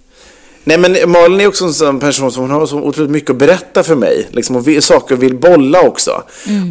[0.65, 3.37] Nej men Malin är också en sån person som hon har så otroligt mycket att
[3.37, 4.27] berätta för mig.
[4.33, 6.23] Liksom, och vill, saker vill bolla också.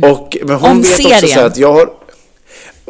[0.03, 0.71] Och, men hon Mm.
[0.77, 1.19] Om vet också serien.
[1.27, 1.89] så här att jag har...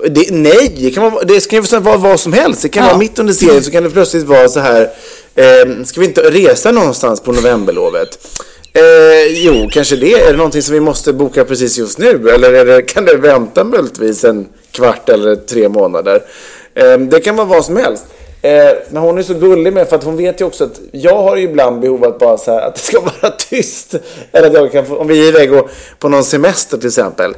[0.09, 2.61] Det, nej, det kan, vara, det kan ju vara vad som helst.
[2.61, 2.87] Det kan Ja.
[2.89, 4.81] vara mitt under serien så kan det plötsligt vara så här.
[5.35, 8.27] Eh, ska vi inte resa någonstans på novemberlovet?
[8.77, 10.13] Eh, jo, kanske det.
[10.13, 12.29] Är det någonting som vi måste boka precis just nu?
[12.29, 16.23] Eller är det, kan det vänta möjligtvis en kvart eller tre månader?
[16.73, 18.05] Eh, det kan vara vad som helst.
[18.41, 21.23] Eh, men hon är så gullig med för att hon vet ju också att jag
[21.23, 23.95] har ju ibland behov av att bara så här, att det ska vara tyst.
[24.31, 27.35] Eller att jag kan få, om vi är iväg och, på någon semester till exempel.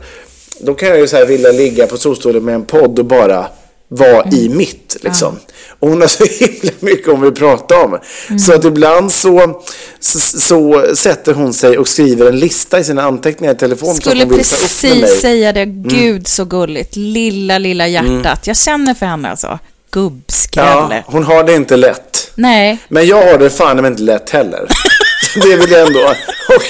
[0.59, 3.45] Då kan jag ju så här vilja ligga på solstolen med en podd och bara
[3.89, 5.39] vara i mitt liksom.
[5.79, 7.99] Och hon har så himla mycket hon vill prata om.
[8.39, 9.61] Så att ibland så,
[9.99, 13.95] så, så sätter hon sig och skriver en lista i sina anteckningar i telefon.
[13.95, 14.23] Skulle.
[14.23, 14.37] Mm.
[14.37, 15.65] precis säga det.
[15.65, 16.95] Gud så gulligt.
[16.95, 18.47] Lilla, lilla hjärtat.
[18.47, 19.47] Jag känner för henne alltså.
[19.47, 19.59] Ja,
[19.91, 21.03] Gubbskrälle.
[21.05, 22.31] hon har det inte lätt.
[22.35, 22.77] Nej.
[22.87, 24.67] Men jag har det fan inte lätt heller.
[25.35, 25.99] det vill jag ändå.
[26.49, 26.63] Och,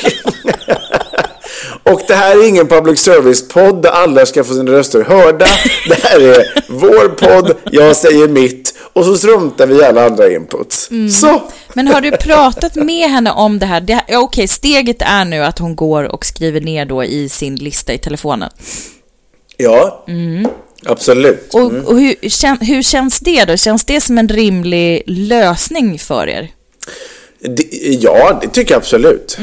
[1.83, 5.47] och det här är ingen public service-podd där alla ska få sina röster hörda.
[5.87, 10.31] Det här är vår podd, jag säger mitt och så struntar vi i alla andra
[10.31, 10.73] input.
[11.11, 11.41] Så.
[11.73, 13.81] Men har du pratat med henne om det här?
[13.81, 17.55] Det, ja, okej, steget är nu att hon går och skriver ner då i sin
[17.55, 18.49] lista i telefonen.
[19.57, 20.05] Ja,
[20.85, 21.53] absolut.
[21.53, 23.57] Och, och hur, hur känns det då?
[23.57, 26.51] Känns det som en rimlig lösning för er?
[27.39, 27.63] Det,
[28.01, 29.37] ja, det tycker jag absolut.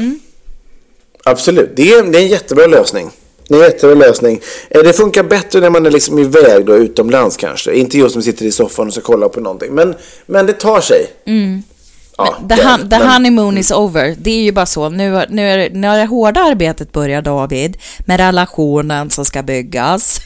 [1.29, 1.71] Absolut.
[1.75, 3.09] Det är, det är en jättebra lösning.
[3.47, 4.41] Det är en jättebra lösning.
[4.69, 7.73] Eh, Det funkar bättre när man är liksom iväg då, utomlands kanske.
[7.75, 9.71] Inte just som sitter i soffan och ska kolla på någonting.
[9.73, 11.07] Men, men det tar sig.
[12.17, 14.15] Ja, The, det- hun, the men- honeymoon is over.
[14.19, 14.89] Det är ju bara så.
[14.89, 20.19] Nu, nu, är, nu har det hårda arbetet börjat, David, med relationen som ska byggas.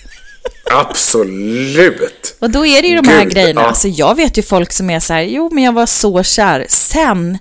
[0.71, 2.35] Absolut.
[2.39, 3.61] Och då är det ju de här Gud, grejerna.
[3.61, 3.67] ja.
[3.67, 6.65] Alltså jag vet ju folk som är så här, jo men jag var så kär.
[6.69, 7.37] Sen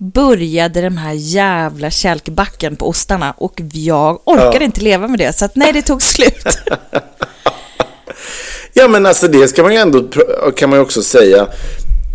[0.00, 4.64] började den här jävla kälkbacken på ostarna och jag orkade Ja.
[4.64, 5.32] inte leva med det.
[5.32, 6.44] Så att nej, det tog slut.
[8.72, 10.02] Ja men alltså det ska man ju ändå,
[10.56, 11.46] kan man ju också säga.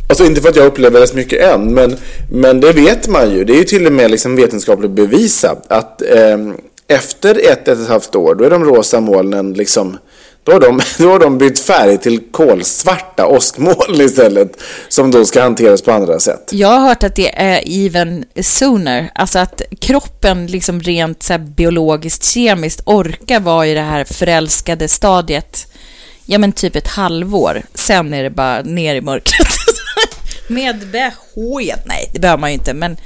[0.10, 1.98] Alltså inte för att jag upplever det så mycket än, men,
[2.32, 3.43] men det vet man ju.
[3.43, 7.84] Det är ju till och med liksom vetenskapligt bevisat att ehm, efter ett, ett och
[7.84, 9.98] ett halvt år, då är de rosa molnen liksom,
[10.45, 14.51] då har de, då har de bytt färg till kolsvarta åskmoln istället.
[14.88, 16.49] Som då ska hanteras på andra sätt.
[16.51, 21.39] Jag har hört att det är even sooner, alltså att kroppen liksom rent så här
[21.39, 25.67] biologiskt, kemiskt orkar vara i det här förälskade stadiet,
[26.25, 27.62] ja men typ ett halvår.
[27.73, 29.47] Sen är det bara ner i mörkret.
[30.47, 31.79] Med besked.
[31.86, 32.97] Nej, det behöver man ju inte, men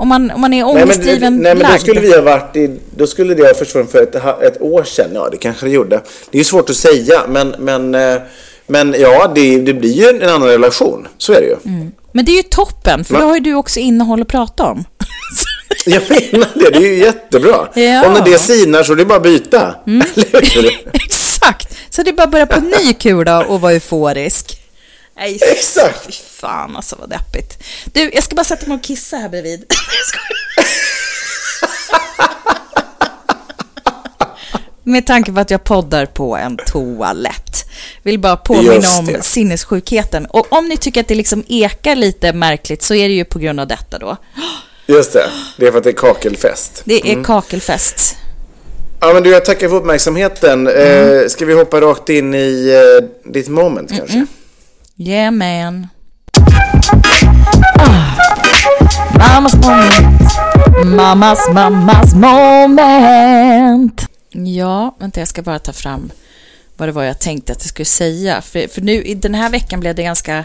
[0.00, 2.56] om man, om man är Nej men, ångestdriven nej, men då skulle vi ha varit
[2.56, 5.10] i, då skulle det ha försvunnit för ett, ett år sedan.
[5.14, 6.00] Ja, det kanske det gjorde.
[6.30, 8.20] Det är ju svårt att säga, men, men, eh,
[8.66, 11.08] men ja, det, det blir ju en annan relation.
[11.18, 11.56] Så är det ju.
[12.12, 14.64] Men det är ju toppen, för Men- då har ju du också innehåll att prata
[14.64, 14.84] om.
[15.86, 17.68] Jag menar det, det är ju jättebra.
[17.74, 18.12] Ja.
[18.12, 19.74] När det sinar så är det bara att byta.
[19.84, 20.88] Hur?
[20.92, 21.76] Exakt!
[21.90, 24.59] Så det är bara att börja på ny kula och vara euforisk.
[25.20, 26.06] Nej, Exakt.
[26.06, 27.58] Fy fan alltså vad deppigt.
[27.92, 29.64] Du, jag ska bara sätta mig och kissa här bredvid.
[34.84, 37.64] Med tanke på att jag poddar på en toalett.
[38.02, 40.26] Vill bara påminna om sinnessjukheten.
[40.26, 43.38] Och om ni tycker att det liksom ekar lite märkligt så är det ju på
[43.38, 44.16] grund av detta då.
[44.86, 46.82] Just det, det är för att det är kakelfest.
[46.84, 47.24] Det är Mm.
[47.24, 48.16] kakelfest.
[49.00, 50.66] Ja men du, jag tackar för uppmärksamheten.
[50.68, 52.68] Eh, ska vi hoppa rakt in i
[53.00, 54.26] eh, ditt moment kanske?
[55.02, 55.88] Yeah man.
[59.18, 60.22] Mammas moment.
[60.84, 64.06] Mammas, mammas moment.
[64.30, 66.10] Ja, vänta jag ska bara ta fram
[66.76, 68.42] vad det var jag tänkte att jag skulle säga.
[68.42, 70.44] För, för nu i den här veckan blev det ganska...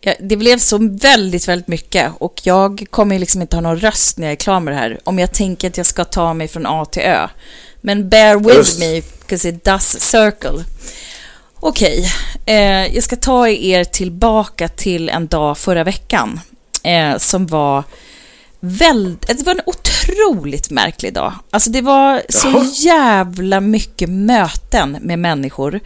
[0.00, 4.18] Ja, det blev så väldigt, väldigt mycket och jag kommer liksom inte ha någon röst
[4.18, 5.00] när jag är klar med det här.
[5.04, 7.28] Om jag tänker att jag ska ta mig från A till Ö.
[7.80, 8.80] Men bear with Just.
[8.80, 10.64] me, because it does circle.
[11.60, 12.12] Okej,
[12.46, 16.40] eh, jag ska ta er tillbaka till en dag förra veckan
[16.84, 17.84] eh, som var
[18.60, 21.32] väldigt, det var en otroligt märklig dag.
[21.50, 25.80] Alltså det var så jävla mycket möten med människor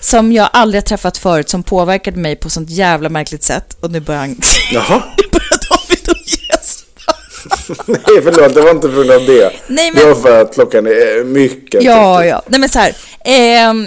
[0.00, 3.76] som jag aldrig har träffat förut som påverkade mig på sånt jävla märkligt sätt.
[3.80, 4.40] Och nu börjar, han,
[4.72, 5.02] Jaha.
[5.16, 7.12] nu börjar David och gäspa.
[7.92, 9.52] Nej förlåt, det var inte på grund av det.
[9.68, 11.82] Nej, Det men- var för att klockan är mycket.
[11.82, 12.42] Ja, ja.
[12.48, 12.92] Nej men så här.
[13.24, 13.86] ehm,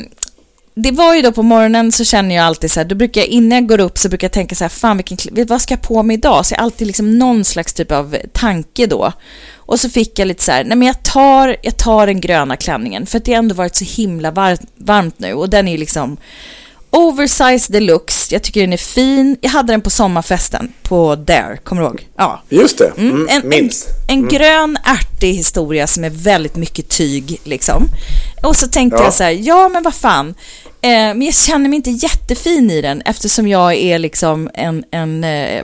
[0.75, 3.27] det var ju då på morgonen så känner jag alltid så här, då brukar jag
[3.27, 5.81] innan jag går upp så brukar jag tänka så här, fan vilken, vad ska jag
[5.81, 6.45] på mig idag?
[6.45, 9.11] Så jag har alltid liksom någon slags typ av tanke då.
[9.55, 12.55] Och så fick jag lite så här, nej men jag tar, jag tar den gröna
[12.57, 15.71] klänningen för att det har ändå varit så himla varmt, varmt nu och den är
[15.71, 16.17] ju liksom
[16.91, 18.33] oversized deluxe.
[18.35, 19.37] Jag tycker den är fin.
[19.41, 22.07] Jag hade den på sommarfesten på Dare, kommer du ihåg?
[22.17, 22.43] Ja.
[22.49, 23.85] Just det, Mm, mm, en, en, minns.
[24.07, 27.87] en grön ärtig historia som är väldigt mycket tyg liksom.
[28.43, 29.03] Och så tänkte Ja.
[29.03, 30.27] jag så här, ja men vad fan.
[30.81, 35.23] Eh, men jag känner mig inte jättefin i den eftersom jag är liksom en, en,
[35.23, 35.63] eh,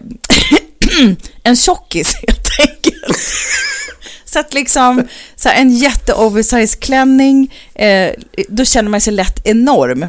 [1.44, 3.18] en tjockis helt enkelt.
[4.26, 8.10] Så att liksom, så här, en jätte-oversized klänning, eh,
[8.50, 10.06] då känner man sig lätt enorm.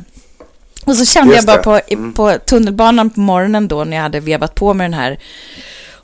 [0.89, 4.21] Och så kände Just jag bara på, på tunnelbanan på morgonen då när jag hade
[4.21, 5.19] vevat på med den här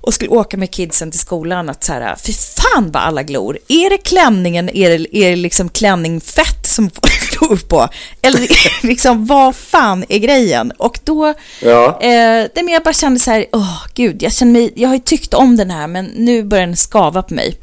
[0.06, 3.58] och skulle åka med kidsen till skolan att så här, fy fan vad alla glor.
[3.68, 7.88] Är det klänningen, är det, är det liksom klänningfett som folk glor på?
[8.22, 8.48] Eller
[8.86, 10.70] liksom, vad fan är grejen?
[10.78, 12.00] Och då, Ja.
[12.00, 14.94] eh, det med jag bara kände så här, åh gud, jag känner mig, jag har
[14.96, 17.58] ju tyckt om den här men nu börjar den skava på mig.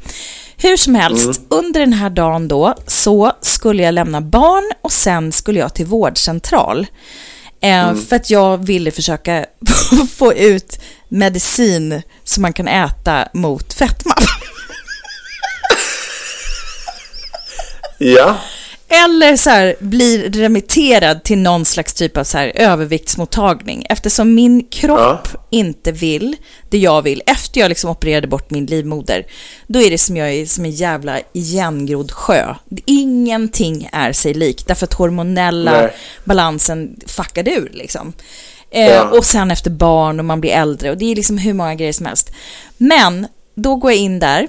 [0.62, 5.32] Hur som helst, under den här dagen då så skulle jag lämna barn och sen
[5.32, 6.86] skulle jag till vårdcentral.
[7.60, 9.46] Eh, För att jag ville försöka
[10.16, 14.14] få ut medicin som man kan äta mot fetma.
[17.98, 18.36] Ja.
[18.94, 23.86] Eller så här, blir remitterad till någon slags typ av så här överviktsmottagning.
[23.88, 26.36] Eftersom min kropp inte vill
[26.70, 27.22] det jag vill.
[27.26, 29.26] Efter jag liksom opererade bort min livmoder.
[29.66, 32.54] Då är det som jag är som en jävla igengrodd sjö.
[32.86, 34.66] Ingenting är sig likt.
[34.66, 35.90] Därför att hormonella Nej.
[36.24, 38.12] balansen fuckade ur liksom.
[38.70, 39.04] Eh, Ja.
[39.18, 40.90] Och sen efter barn och man blir äldre.
[40.90, 42.30] Och det är liksom hur många grejer som helst.
[42.76, 44.48] Men då går jag in där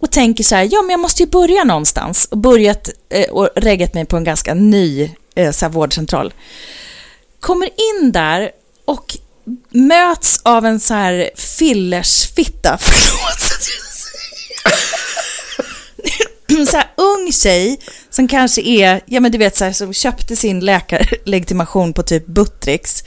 [0.00, 3.48] och tänker så här, ja men jag måste ju börja någonstans och börjat eh, och
[3.56, 6.32] reggat mig på en ganska ny eh, så här, vårdcentral.
[7.40, 8.50] Kommer in där
[8.84, 9.16] och
[9.70, 14.14] möts av en så här fillersfitta, förlåt att jag säger.
[16.70, 17.80] så här ung tjej
[18.10, 22.26] som kanske är, ja men du vet så här, som köpte sin läkarlegitimation på typ
[22.26, 23.04] Buttricks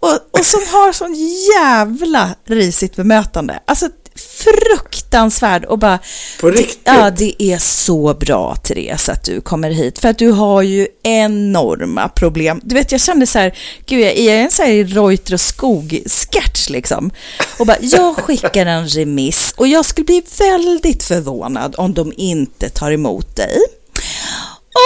[0.00, 1.14] och, och som har sån
[1.54, 3.60] jävla risigt bemötande.
[3.66, 5.98] Alltså fruktansvärd och bara...
[6.40, 6.80] På riktigt?
[6.84, 10.88] Ja, det är så bra Therese att du kommer hit för att du har ju
[11.02, 12.60] enorma problem.
[12.64, 16.70] Du vet, jag kände så här, gud, jag är en så här Reuter och Skog-sketch
[16.70, 17.10] liksom.
[17.58, 22.68] Och bara, jag skickar en remiss och jag skulle bli väldigt förvånad om de inte
[22.68, 23.58] tar emot dig.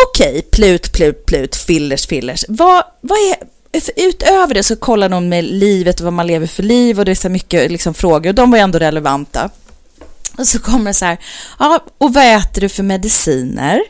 [0.07, 2.45] Okej, plut, plut, plut, fillers, fillers.
[2.49, 3.37] Vad, vad är
[3.75, 7.05] Alltså, utöver det så kollar de med livet och vad man lever för liv och
[7.05, 9.51] det är så mycket liksom, frågor och de var ändå relevanta.
[10.39, 11.19] Och så kommer det så här,
[11.59, 13.81] ja, och vad äter du för mediciner?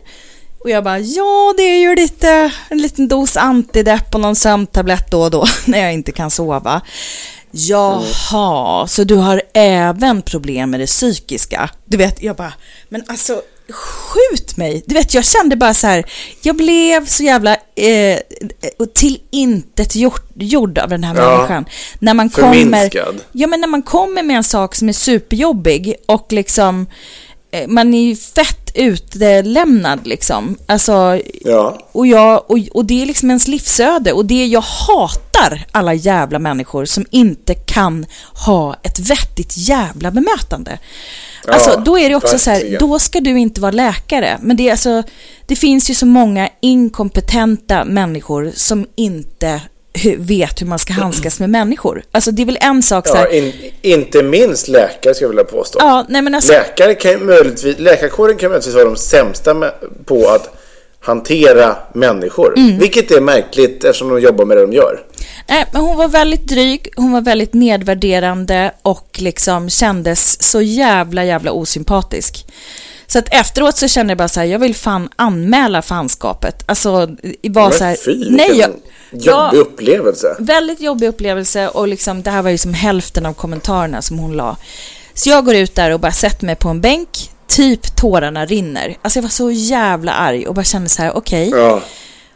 [0.60, 5.10] Och jag bara, ja, det är ju lite, en liten dos antidepp och någon sömntablett
[5.10, 6.80] då och då när jag inte kan sova.
[7.50, 11.70] Jaha, så du har även problem med det psykiska?
[11.84, 12.52] Du vet, jag bara,
[12.88, 14.82] men alltså skjut mig!
[14.86, 16.04] Du vet, jag kände bara så här,
[16.42, 18.18] jag blev så jävla eh,
[18.94, 19.92] till intet
[20.34, 21.64] gjord av den här ja, människan.
[21.98, 22.90] När man kommer,
[23.32, 26.86] ja, men när man kommer med en sak som är superjobbig och liksom
[27.66, 30.56] man är ju fett utlämnad liksom.
[30.66, 31.78] Alltså, ja.
[31.92, 34.12] och, jag, och, och det är liksom ens livsöde.
[34.12, 38.06] Och det jag hatar alla jävla människor som inte kan
[38.46, 40.78] ha ett vettigt jävla bemötande.
[41.46, 42.60] Ja, alltså, då är det också verkligen.
[42.60, 44.38] så här, då ska du inte vara läkare.
[44.40, 45.02] Men det, är alltså,
[45.46, 49.60] det finns ju så många inkompetenta människor som inte
[50.18, 52.02] vet hur man ska handskas med människor.
[52.12, 53.26] Alltså det är väl en sak så här...
[53.26, 55.78] Ja, in, inte minst läkare skulle jag vilja påstå.
[55.82, 56.52] Ja, nej men alltså...
[56.52, 59.72] Läkare kan möjligtvis, läkarkåren kan möjligtvis vara de sämsta
[60.04, 60.54] på att
[61.00, 62.54] hantera människor.
[62.56, 62.78] Mm.
[62.78, 65.00] Vilket är märkligt eftersom de jobbar med det de gör.
[65.48, 71.24] Nej, men hon var väldigt dryg, hon var väldigt nedvärderande och liksom kändes så jävla,
[71.24, 72.46] jävla osympatisk.
[73.10, 76.64] Så att efteråt så kände jag bara så här, jag vill fan anmäla fanskapet.
[76.66, 76.90] Alltså,
[77.42, 78.70] var så här, fy, nej, jag,
[79.10, 80.36] jobbig upplevelse.
[80.38, 84.32] Väldigt jobbig upplevelse och liksom, det här var ju som hälften av kommentarerna som hon
[84.32, 84.56] la.
[85.14, 88.96] Så jag går ut där och bara sätter mig på en bänk, typ tårarna rinner.
[89.02, 91.48] Alltså jag var så jävla arg och bara kände så här, okej.
[91.48, 91.80] Okay, ja.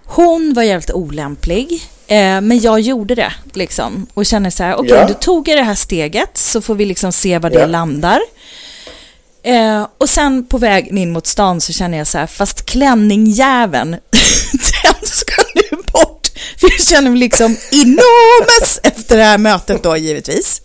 [0.05, 1.83] Hon var jävligt olämplig.
[2.07, 5.07] Eh, men jag gjorde det liksom och kände så här, okej, okay, ja.
[5.07, 7.67] du tog det här steget så får vi liksom se var det ja.
[7.67, 8.21] landar.
[9.45, 13.91] Eh, och sen på vägen in mot stan så känner jag så här, fast klänningjäveln,
[14.53, 16.29] den ska nu bort.
[16.61, 20.63] För jag känner mig liksom enormous efter det här mötet då givetvis.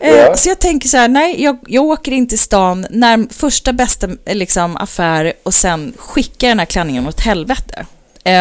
[0.00, 0.36] Eh, ja.
[0.36, 4.08] Så jag tänker så här, nej, jag, jag åker in till stan, när första bästa
[4.26, 7.86] liksom, affär och sen skickar den här klänningen åt helvete.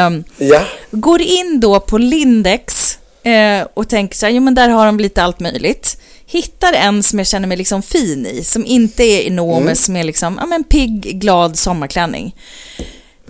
[0.07, 0.61] Um, ja.
[0.91, 4.99] Går in då på Lindex uh, och tänker så här, jo men där har de
[4.99, 5.97] lite allt möjligt.
[6.25, 9.75] Hittar en som jag känner mig liksom fin i, som inte är enorm, mm.
[9.75, 12.35] som är liksom, ja men pigg, glad sommarklänning.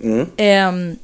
[0.03, 0.19] Mm.
[0.69, 0.97] Um,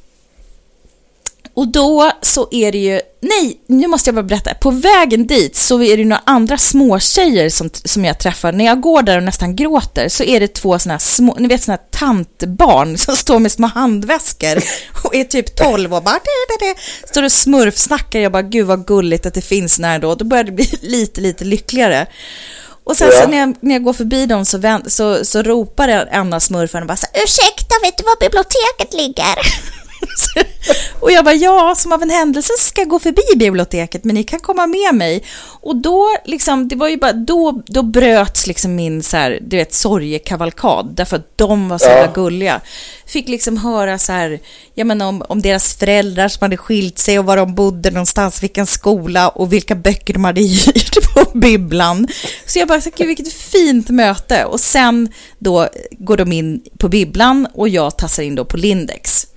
[1.54, 4.54] och då så är det ju, nej, nu måste jag bara berätta.
[4.54, 8.52] På vägen dit så är det några andra småtjejer som, som jag träffar.
[8.52, 11.48] När jag går där och nästan gråter så är det två sådana här små, ni
[11.48, 14.58] vet sådana här tantbarn som står med små handväskor
[15.04, 17.08] och är typ 12 och bara det, det, det.
[17.10, 18.20] står och smurfsnackar.
[18.20, 20.16] Jag bara, gud vad gulligt att det finns när då.
[20.16, 22.08] Då börjar det bli lite, lite lyckligare.
[22.84, 23.22] Och sen ja.
[23.22, 26.40] så när jag, när jag går förbi dem så, vänt, så, så ropar en av
[26.40, 29.36] smurfarna bara så ursäkta, vet du var biblioteket ligger?
[31.00, 34.24] och jag bara, ja, som av en händelse ska jag gå förbi biblioteket, men ni
[34.24, 35.24] kan komma med mig.
[35.62, 39.58] Och då, liksom, det var ju bara, då, då bröts liksom min så här, du
[39.58, 42.12] vet, sorgekavalkad, därför att de var så ja.
[42.14, 42.62] gulliga.
[43.06, 44.40] Fick liksom höra så här,
[44.74, 48.44] jag menar om, om deras föräldrar som hade skilt sig och var de bodde någonstans,
[48.44, 52.08] vilken skola och vilka böcker de hade hyrt på bibblan.
[52.46, 54.46] Så jag bara, så, gud vilket fint möte.
[54.46, 59.29] Och sen då går de in på bibblan och jag tassar in då på Lindex.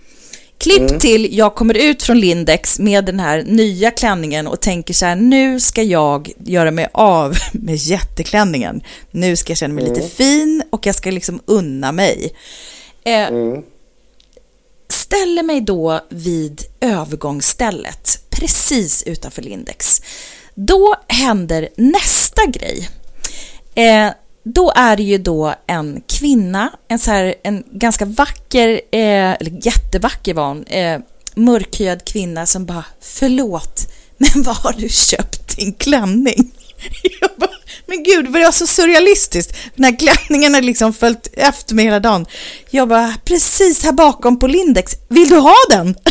[0.62, 1.00] Klipp mm.
[1.00, 5.16] till jag kommer ut från Lindex med den här nya klänningen och tänker så här,
[5.16, 8.82] nu ska jag göra mig av med jätteklänningen.
[9.10, 9.96] Nu ska jag känna mig mm.
[9.96, 12.32] lite fin och jag ska liksom unna mig.
[13.04, 13.62] Eh, mm.
[14.88, 20.02] Ställer mig då vid övergångsstället, precis utanför Lindex.
[20.54, 22.88] Då händer nästa grej.
[23.74, 24.12] Eh,
[24.44, 29.66] då är det ju då en kvinna, en, så här, en ganska vacker, eh, eller
[29.66, 31.00] jättevacker var hon, eh,
[31.34, 36.52] mörkhyad kvinna som bara förlåt, men var har du köpt din klänning?
[37.20, 37.50] Jag bara,
[37.86, 39.56] men gud, vad det var så surrealistiskt.
[39.76, 42.26] Den här klänningen har liksom följt efter mig hela dagen.
[42.70, 45.96] Jag bara, precis här bakom på Lindex, vill du ha den?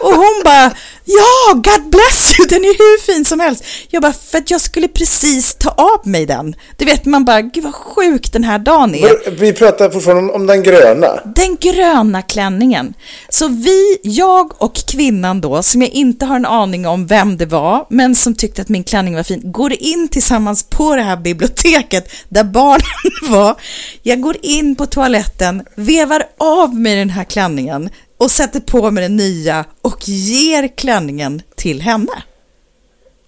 [0.00, 0.72] Och hon bara,
[1.18, 3.64] ja, God bless you, den är hur fin som helst.
[3.90, 6.54] Jag bara, för att jag skulle precis ta av mig den.
[6.76, 9.30] Du vet, man bara, gud vad sjuk den här dagen är.
[9.30, 11.08] Vi pratar fortfarande om den gröna.
[11.24, 12.94] Den gröna klänningen.
[13.28, 17.46] Så vi, jag och kvinnan då, som jag inte har en aning om vem det
[17.46, 21.16] var, men som tyckte att min klänning var fin, går in tillsammans på det här
[21.16, 22.82] biblioteket där barnen
[23.30, 23.56] var.
[24.02, 27.90] Jag går in på toaletten, vevar av mig den här klänningen
[28.22, 32.22] och sätter på mig den nya och ger klänningen till henne.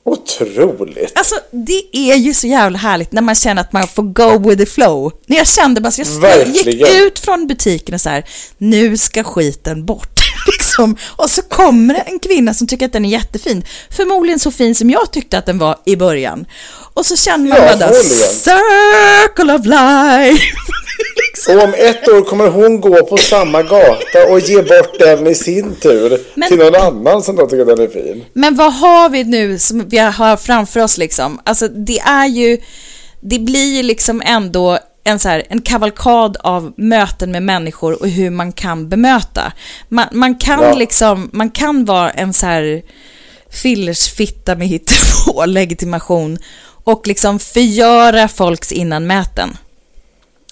[0.07, 1.13] Otroligt.
[1.15, 4.65] Alltså det är ju så jävla härligt när man känner att man får go with
[4.65, 5.13] the flow.
[5.27, 6.79] När jag kände bara jag Verkligen.
[6.79, 8.25] gick ut från butiken och så här,
[8.59, 10.21] nu ska skiten bort.
[10.53, 10.97] liksom.
[11.17, 13.65] Och så kommer det en kvinna som tycker att den är jättefin.
[13.91, 16.47] Förmodligen så fin som jag tyckte att den var i början.
[16.95, 20.45] Och så känner man Ja, bara circle of life.
[21.29, 21.57] liksom.
[21.57, 25.35] Och om ett år kommer hon gå på samma gata och ge bort den i
[25.35, 28.25] sin tur Men- till någon annan som då tycker den är fin.
[28.33, 31.41] Men vad har vi nu som vi har framför oss liksom?
[31.45, 32.59] Alltså det är ju,
[33.21, 38.09] det blir ju liksom ändå en, så här, en kavalkad av möten med människor och
[38.09, 39.53] hur man kan bemöta.
[39.89, 40.75] Man, man kan Ja.
[40.75, 42.83] liksom, man kan vara en så här
[43.63, 46.39] fillersfitta med hittepå legitimation
[46.85, 49.57] och liksom förgöra folks innanmäten.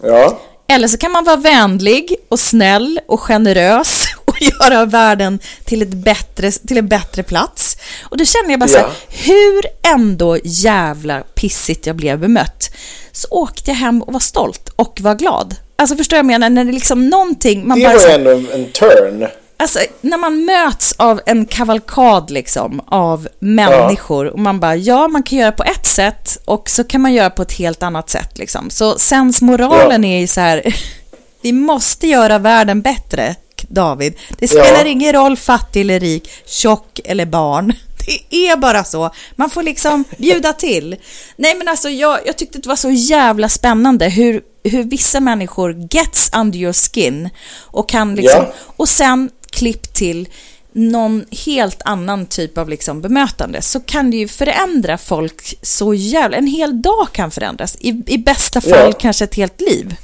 [0.02, 0.40] Ja.
[0.68, 5.88] Eller så kan man vara vänlig och snäll och generös och göra världen till, ett
[5.94, 7.76] bättre, till en bättre plats.
[8.02, 8.92] Och då känner jag bara så här, Ja.
[9.08, 9.62] hur
[9.94, 12.70] ändå jävla pissigt jag blev bemött,
[13.12, 15.54] så åkte jag hem och var stolt och var glad.
[15.76, 16.50] Alltså förstår jag menar?
[16.50, 17.92] När det är liksom någonting man Det bara...
[17.92, 19.26] var så här- ändå en, en turn.
[19.62, 25.22] Alltså, när man möts av en kavalkad liksom, av människor och man bara, ja, man
[25.22, 28.38] kan göra på ett sätt och så kan man göra på ett helt annat sätt.
[28.38, 28.70] Liksom.
[28.70, 30.74] Så sensmoralen är ju så här,
[31.42, 33.36] vi måste göra världen bättre,
[33.68, 34.14] David.
[34.38, 37.72] Det spelar ingen roll fattig eller rik, tjock eller barn.
[38.30, 39.10] Det är bara så.
[39.36, 40.96] Man får liksom bjuda till.
[41.36, 45.72] Nej men alltså jag, jag tyckte det var så jävla spännande hur, hur vissa människor
[45.90, 48.52] gets under your skin och kan liksom, Ja.
[48.76, 50.28] och sen klipp till
[50.72, 56.36] någon helt annan typ av liksom bemötande så kan det ju förändra folk så jävla...
[56.36, 57.76] En hel dag kan förändras.
[57.80, 58.92] I, i bästa fall Ja.
[58.92, 59.94] kanske ett helt liv.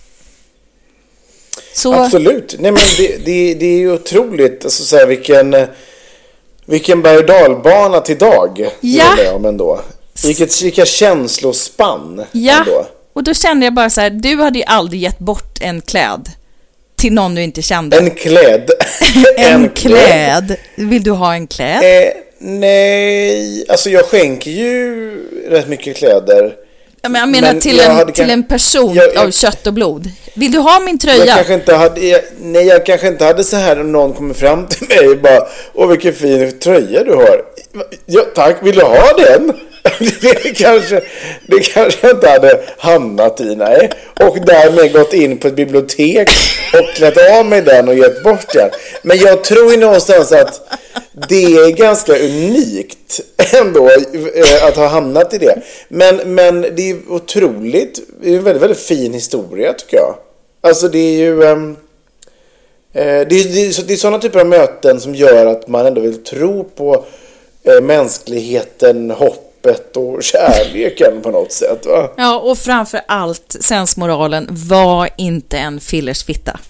[1.75, 2.57] Så, Absolut.
[2.59, 5.57] Nej, men det, det, det är ju otroligt alltså, så här, vilken,
[6.67, 9.15] vilken berg och dalbana till dag Ja.
[9.17, 9.81] med om ändå.
[10.25, 12.87] Vilket, vilka känslospann ja, ändå.
[13.13, 16.31] och då kände jag bara så här, du hade ju aldrig gett bort en kläd
[16.99, 17.97] till någon du inte kände.
[17.99, 18.71] En klädd.
[19.37, 20.57] En kläd.
[20.77, 21.83] Vill du ha en kläd?
[22.07, 25.13] Eh, nej, alltså jag skänker ju
[25.51, 26.53] rätt mycket kläder.
[27.03, 29.31] Ja, men jag menar men till, jag en, hade till en person jag- jag- av
[29.31, 30.11] kött och blod.
[30.35, 31.35] Vill du ha min Jag tröja?
[31.35, 34.67] kanske inte hade, jag, nej jag kanske inte hade så här om någon kommer fram
[34.67, 35.41] till mig och bara
[35.75, 37.41] Åh vilken fin tröja du har.
[38.07, 39.53] Ja tack, vill du ha den?
[40.21, 41.03] Det kanske,
[41.47, 43.91] det kanske jag inte hade hamnat i, nej.
[44.21, 46.29] Och därmed gått in på ett bibliotek
[46.73, 48.71] och klätt av mig den och gett bort den.
[49.03, 50.61] Men jag tror ju någonstans att
[51.29, 53.21] det är ganska unikt
[53.55, 55.63] ändå eh, att ha hamnat i det.
[55.89, 60.15] Men, men det är otroligt, det är en väldigt, väldigt fin historia tycker jag.
[60.61, 61.43] Alltså det är ju...
[61.43, 61.77] Um,
[62.93, 63.25] det, är,
[63.85, 67.05] det, är, sådana typer av möten som gör att man ändå vill tro på
[67.63, 71.87] eh, mänskligheten, hopp hoppet och kärleken på något sätt.
[71.87, 72.11] Va?
[72.17, 76.59] Ja, och framför allt sensmoralen, var inte en fillersfitta.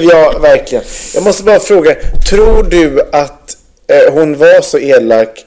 [0.00, 0.84] Ja, verkligen.
[1.14, 1.94] Jag måste bara fråga,
[2.30, 3.56] tror du att
[3.88, 5.44] eh, hon var så elak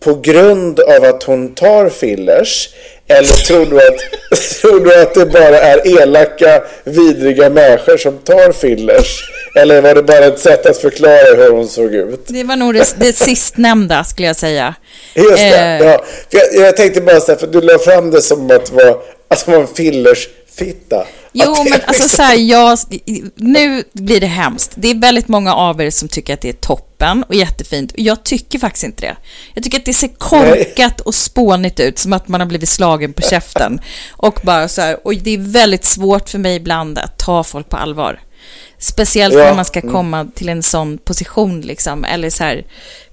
[0.00, 2.68] på grund av att hon tar fillers?
[3.06, 3.98] Eller tror du att,
[4.60, 9.30] tror du att det bara är elaka, vidriga människor som tar fillers?
[9.54, 12.24] Eller var det bara ett sätt att förklara hur hon såg ut?
[12.26, 14.74] Det var nog det, det sistnämnda, skulle jag säga.
[15.14, 16.04] Just det, Eh, ja.
[16.30, 19.02] Jag, jag tänkte bara så här, för du la fram det som att det var,
[19.28, 21.06] att det var en fillersfitta.
[21.32, 22.78] Jo, men alltså så här, jag,
[23.36, 24.72] nu blir det hemskt.
[24.74, 27.92] Det är väldigt många av er som tycker att det är toppen och jättefint.
[27.96, 29.16] Jag tycker faktiskt inte det.
[29.54, 33.12] Jag tycker att det ser korkat och spånigt ut, som att man har blivit slagen
[33.12, 33.80] på käften.
[34.10, 37.68] Och bara så här, och det är väldigt svårt för mig ibland att ta folk
[37.68, 38.20] på allvar.
[38.78, 39.92] Speciellt Ja, när man ska mm.
[39.92, 42.04] komma till en sån position, liksom.
[42.04, 42.64] Eller så här,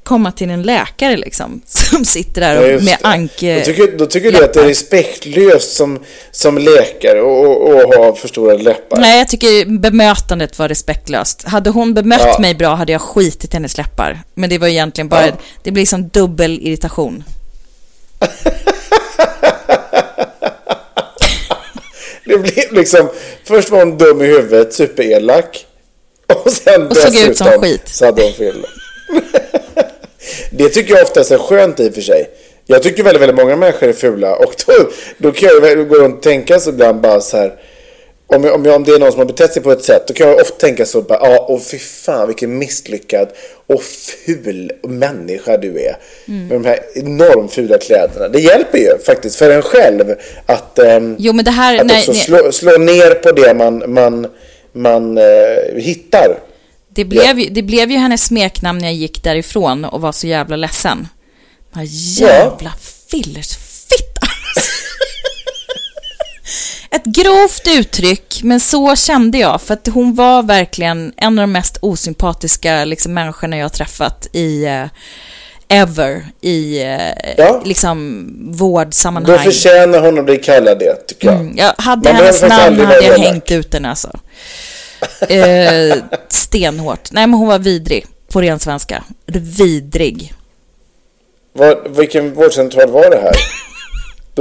[0.03, 1.61] komma till en läkare, liksom.
[1.65, 3.59] Som sitter där och, med anke...
[3.59, 5.99] Då tycker, då tycker du att det är respektlöst som,
[6.31, 8.99] som läkare och ha förstorade läppar?
[8.99, 11.43] Nej, jag tycker bemötandet var respektlöst.
[11.43, 12.39] Hade hon bemött Ja.
[12.39, 14.19] mig bra hade jag skitit hennes läppar.
[14.33, 15.33] Men det var egentligen bara, Ja.
[15.63, 17.23] det blir som dubbel irritation.
[22.29, 23.09] Det blir liksom,
[23.43, 25.65] först var hon dum i huvudet, superelak.
[26.45, 27.81] Och sen Och såg ut som skit.
[27.85, 28.65] så hade hon fel.
[30.51, 32.29] Det tycker jag oftast är skönt i och för sig.
[32.65, 34.73] Jag tycker väldigt, väldigt många människor är fula och då,
[35.17, 37.53] då kan jag gå runt och tänka så ibland bara så här.
[38.31, 40.07] Om, jag, om, jag, om det är någon som har betett sig på ett sätt
[40.07, 43.29] då kan jag ofta tänka så bara, ja, och fy fan vilken misslyckad
[43.67, 45.97] och ful människa du är.
[46.27, 46.47] Mm.
[46.47, 48.27] Med de här enormt fula kläderna.
[48.27, 50.15] Det hjälper ju faktiskt för en själv
[50.45, 52.21] att, ähm, jo, men det här, att nej, också nej.
[52.21, 54.27] Slå, slå ner på det man, man,
[54.71, 55.23] man äh,
[55.75, 56.39] hittar.
[56.89, 60.27] Det blev, ju, det blev ju hennes smeknamn när jag gick därifrån och var så
[60.27, 61.07] jävla ledsen.
[61.73, 62.79] Bara, jävla ja.
[63.09, 63.68] fillersfitta.
[66.91, 69.61] Ett grovt uttryck, men så kände jag.
[69.61, 74.27] För att hon var verkligen en av de mest osympatiska liksom, människorna jag har träffat
[74.33, 74.85] i uh,
[75.67, 77.61] ever i uh, ja.
[77.65, 79.37] liksom, vårdsammanhang.
[79.37, 81.35] Då förtjänar hon att bli kallad det, tycker jag.
[81.39, 84.19] Mm, jag hade Man hennes namn hade jag hängt ut den alltså.
[85.31, 87.11] uh, stenhårt.
[87.11, 89.03] Nej, men hon var vidrig på ren svenska.
[89.57, 90.33] Vidrig.
[91.53, 93.33] Var, vilken vårdcentral var det här?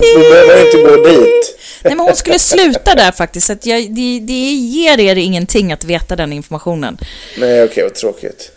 [0.01, 1.59] Då behöver inte gå dit.
[1.83, 3.47] Nej, men hon skulle sluta där faktiskt.
[3.47, 6.99] Så att jag, det, det ger er ingenting att veta den informationen.
[7.39, 8.51] Nej, okej, okay, vad tråkigt.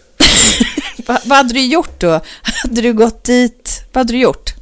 [1.07, 2.19] vad, vad hade du gjort då?
[2.41, 3.83] Hade du gått dit?
[3.91, 4.53] Vad hade du gjort?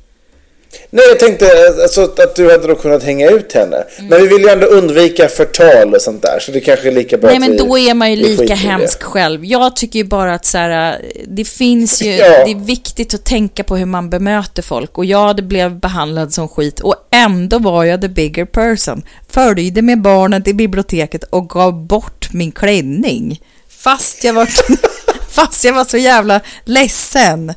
[0.92, 1.46] Nej, jag tänkte
[1.82, 3.84] alltså, att du hade då kunnat hänga ut henne.
[3.98, 4.10] Mm.
[4.10, 6.40] Men vi vill ju ändå undvika förtal och sånt där.
[6.40, 9.46] Så det kanske är lika bra Nej, men då är man ju lika hemsk själv.
[9.46, 12.46] Jag tycker ju bara att så här, det finns ju, ja.
[12.46, 14.98] det är viktigt att tänka på hur man bemöter folk.
[14.98, 19.04] Och jag det blev behandlad som skit och ändå var jag the bigger person.
[19.30, 23.42] Följde med barnen till biblioteket och gav bort min klänning.
[23.70, 24.50] Fast jag var,
[25.30, 27.54] fast jag var så jävla ledsen.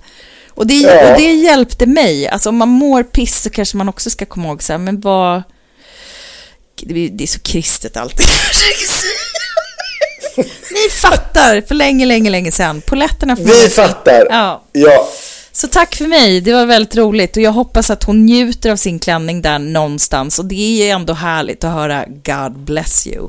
[0.55, 2.28] Och det, och det hjälpte mig.
[2.28, 5.00] Alltså om man mår piss så kanske man också ska komma ihåg så här, men
[5.00, 5.42] vad...
[6.84, 8.26] Det är så kristet alltid.
[10.70, 12.82] Ni fattar, för länge, länge, länge sedan.
[12.86, 14.26] Poletterna Vi fattar.
[14.30, 14.62] Ja.
[14.72, 15.09] ja.
[15.53, 18.76] Så tack för mig, det var väldigt roligt och jag hoppas att hon njuter av
[18.76, 23.28] sin klänning där någonstans och det är ändå härligt att höra God bless you.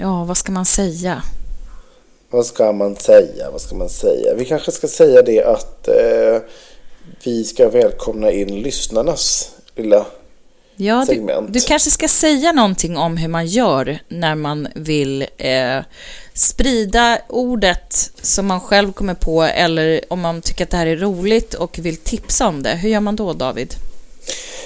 [0.00, 1.22] Ja, vad ska man säga?
[2.30, 3.50] Vad ska man säga?
[3.50, 4.34] Vad ska man säga?
[4.34, 6.38] Vi kanske ska säga det att eh,
[7.24, 10.06] vi ska välkomna in lyssnarnas lilla
[10.76, 11.46] ja, segment.
[11.46, 15.78] Du, du, kanske ska säga någonting om hur man gör när man vill eh,
[16.34, 20.96] sprida ordet som man själv kommer på eller om man tycker att det här är
[20.96, 22.70] roligt och vill tipsa om det.
[22.74, 23.74] Hur gör man då, David?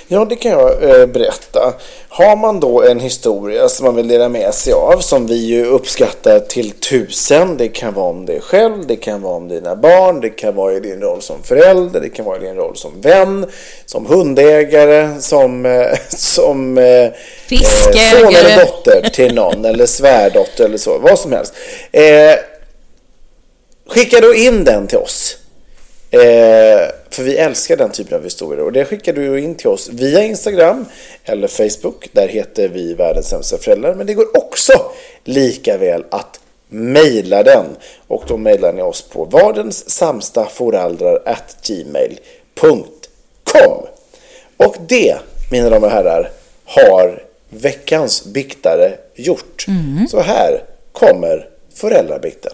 [0.08, 1.74] Ja, det kan jag eh, berätta.
[2.08, 5.66] Har man då en historia som man vill dela med sig av, som vi ju
[5.66, 7.56] uppskattar till tusen.
[7.56, 10.72] Det kan vara om dig själv, det kan vara om dina barn, det kan vara
[10.72, 13.46] i din roll som förälder, det kan vara i din roll som vän,
[13.86, 17.10] som hundägare, som, eh, som eh,
[17.48, 21.54] son eller dotter till någon, eller svärdotter eller så, vad som helst.
[23.88, 25.36] Skicka då in den till oss.
[26.14, 29.88] Eh, för vi älskar den typen av historier och det skickar du in till oss
[29.92, 30.86] via Instagram
[31.24, 32.08] eller Facebook.
[32.12, 33.94] Där heter vi Världens sämsta föräldrar.
[33.94, 34.72] Men det går också
[35.24, 37.66] lika väl att mejla den.
[38.06, 39.24] Och då mejlar ni oss på
[41.66, 42.92] gmail.com.
[44.56, 45.16] Och det,
[45.50, 46.30] mina damer och herrar,
[46.64, 49.66] har veckans biktare gjort.
[50.10, 52.52] Så här kommer föräldrabikten.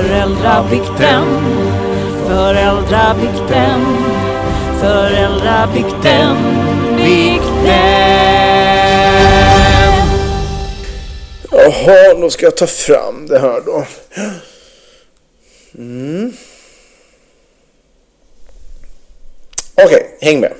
[0.00, 1.24] Föräldrabikten,
[2.26, 3.80] föräldrabikten,
[4.80, 6.36] föräldrabikten,
[6.96, 7.70] bikten.
[11.50, 13.86] Jaha, då ska jag ta fram det här då.
[15.74, 16.32] Mm.
[19.74, 20.54] Okej, häng med.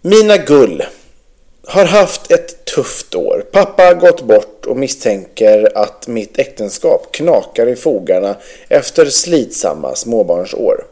[0.00, 0.84] Mina gull
[1.70, 3.44] har haft ett tufft år.
[3.52, 8.36] Pappa har gått bort och misstänker att mitt äktenskap knakar i fogarna
[8.68, 10.84] efter slitsamma småbarnsår.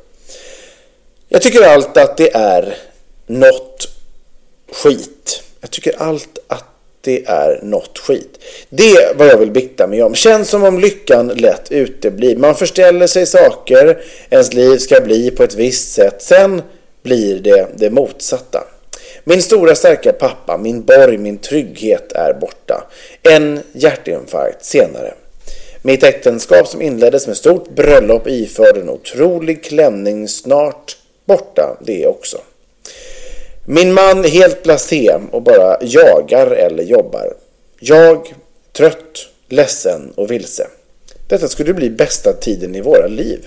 [1.29, 2.76] Jag tycker allt att det är
[3.26, 3.89] något
[4.72, 5.43] skit.
[5.61, 6.64] Jag tycker allt att
[7.01, 8.39] det är något skit.
[8.70, 10.14] Det är vad jag vill bikta mig om.
[10.14, 12.37] Känns som om lyckan lätt uteblir.
[12.37, 16.22] Man förställer sig saker, ens liv ska bli på ett visst sätt.
[16.22, 16.62] Sen
[17.03, 18.64] blir det det motsatta.
[19.29, 22.91] Min stora starka pappa, min borg, min trygghet är borta.
[23.22, 25.14] En hjärtinfarkt senare.
[25.83, 32.39] Mitt äktenskap som inleddes med stort bröllop iförd en otrolig klänning snart borta det också.
[33.66, 37.35] Min man helt blasé och bara jagar eller jobbar.
[37.81, 38.35] Jag
[38.72, 40.66] trött, ledsen och vilse.
[41.26, 43.45] Detta skulle bli bästa tiden i våra liv.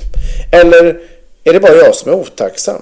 [0.52, 1.00] Eller
[1.44, 2.82] är det bara jag som är otacksam?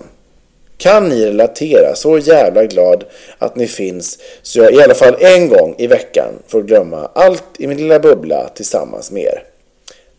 [0.79, 1.95] Kan ni relatera?
[1.95, 3.03] Så jävla glad
[3.37, 7.43] att ni finns så jag i alla fall en gång i veckan får glömma allt
[7.59, 9.43] i min lilla bubbla tillsammans med er.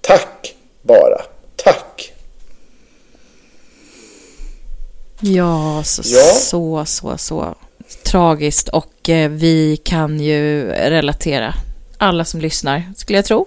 [0.00, 1.22] Tack bara.
[1.56, 2.12] Tack.
[5.20, 6.22] Ja, så, Ja.
[6.22, 7.54] så, så, så
[8.02, 11.54] tragiskt och eh, vi kan ju relatera.
[11.98, 13.46] Alla som lyssnar, skulle jag tro.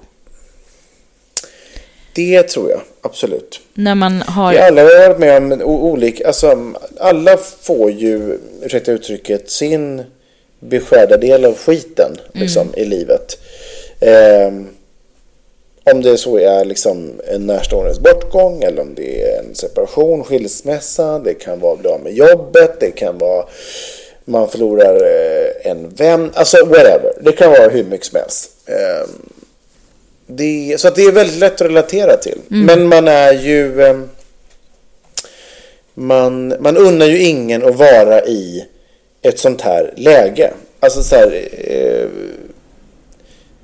[2.16, 3.61] Det tror jag absolut.
[3.74, 4.51] När man har...
[4.51, 10.03] Vi alla har varit med om olika, alltså alla får ju, ursäkta uttrycket, sin
[10.59, 13.38] beskärda del av skiten liksom, i livet.
[13.99, 14.68] Ehm,
[15.84, 21.20] om det så är liksom en närståendes bortgång eller om det är en separation, skilsmässa,
[21.20, 23.45] det kan vara av med jobbet, det kan vara
[24.26, 27.14] man förlorar eh, en vän, alltså whatever.
[27.22, 28.49] Det kan vara hur mycket som helst.
[28.66, 29.09] Ehm,
[30.36, 32.38] det, så att det är väldigt lätt att relatera till.
[32.48, 33.82] Men man är ju...
[33.82, 34.00] eh,
[35.94, 38.66] Man, man unnar ju ingen att vara i
[39.22, 40.54] ett sånt här läge.
[40.80, 41.48] Alltså så här...
[41.52, 42.08] eh,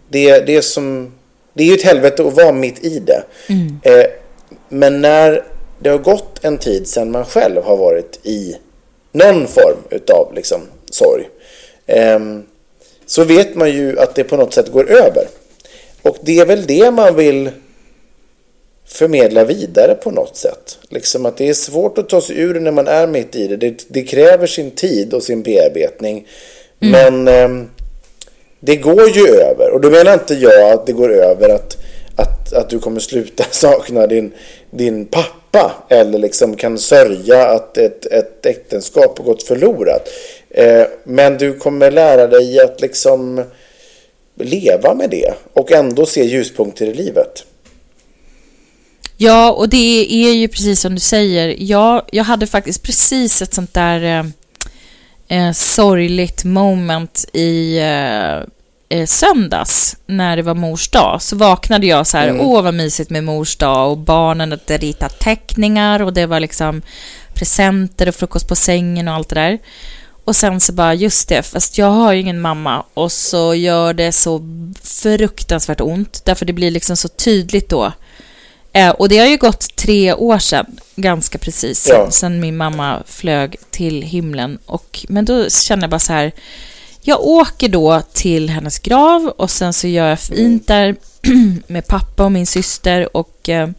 [0.10, 1.12] Det, det är som...
[1.54, 3.24] Det är ju ett helvete att vara mitt i det.
[3.84, 4.06] Eh,
[4.70, 5.44] Men när
[5.80, 8.56] det har gått en tid sedan man själv har varit i
[9.12, 11.30] någon form utav liksom sorg.
[11.88, 12.44] ehm,
[13.06, 15.28] Så vet man ju att det på något sätt går över.
[16.02, 17.50] Och det är väl det man vill
[18.86, 20.78] förmedla vidare på något sätt.
[20.89, 23.58] Liksom att det är svårt att ta sig ur när man är mitt i det.
[23.58, 26.28] Det, det kräver sin tid och sin bearbetning.
[26.80, 27.70] Men ehm,
[28.60, 29.72] det går ju över.
[29.72, 31.78] Och då menar inte jag att det går över att,
[32.16, 34.34] att, att du kommer sluta sakna din,
[34.72, 35.72] din pappa.
[35.89, 40.10] Eller liksom kan sörja att ett, ett äktenskap har gått förlorat.
[40.50, 43.43] Eh, men du kommer lära dig att liksom
[44.44, 47.46] leva med det och ändå se ljuspunkter i livet.
[49.18, 51.56] Ja, och det är ju precis som du säger.
[51.60, 54.26] Jag, jag hade faktiskt precis ett sånt där eh,
[55.48, 58.38] eh, sorgligt moment i eh,
[58.90, 61.22] eh, söndags när det var mors dag.
[61.22, 65.20] Så vaknade jag så här, åh vad mysigt med mors dag och barnen hade ritat
[65.20, 66.82] teckningar och det var liksom
[67.34, 69.60] presenter och frukost på sängen och allt det där.
[70.30, 73.94] Och sen så bara, just det, fast jag har ju ingen mamma och så gör
[73.94, 74.42] det så
[74.84, 77.92] fruktansvärt ont därför det blir liksom så tydligt då
[78.74, 80.66] Eh, och det har ju gått tre år sedan,
[80.96, 82.12] ganska precis, Ja.
[82.12, 84.60] sen min mamma flög till himlen.
[84.66, 86.32] Och, men då känner jag bara så här,
[87.02, 90.96] jag åker då till hennes grav och sen så gör jag fint där
[91.68, 93.70] med pappa och min syster och eh,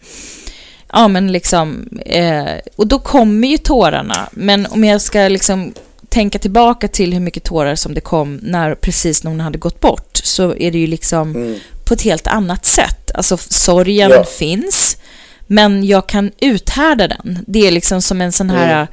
[0.92, 2.44] ja men liksom, eh,
[2.76, 4.28] och då kommer ju tårarna.
[4.32, 5.74] Men om jag ska liksom
[6.10, 9.80] tänka tillbaka till hur mycket tårar som det kom när precis när hon hade gått
[9.80, 13.10] bort så är det ju liksom på ett helt annat sätt.
[13.14, 14.24] Alltså sorgen Ja.
[14.24, 14.96] finns,
[15.46, 17.38] men jag kan uthärda den.
[17.46, 18.86] Det är liksom som en sån här,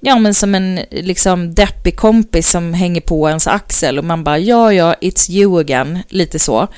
[0.00, 4.38] ja men som en liksom deppig kompis som hänger på ens axel och man bara
[4.38, 6.68] ja ja, it's you again, lite så.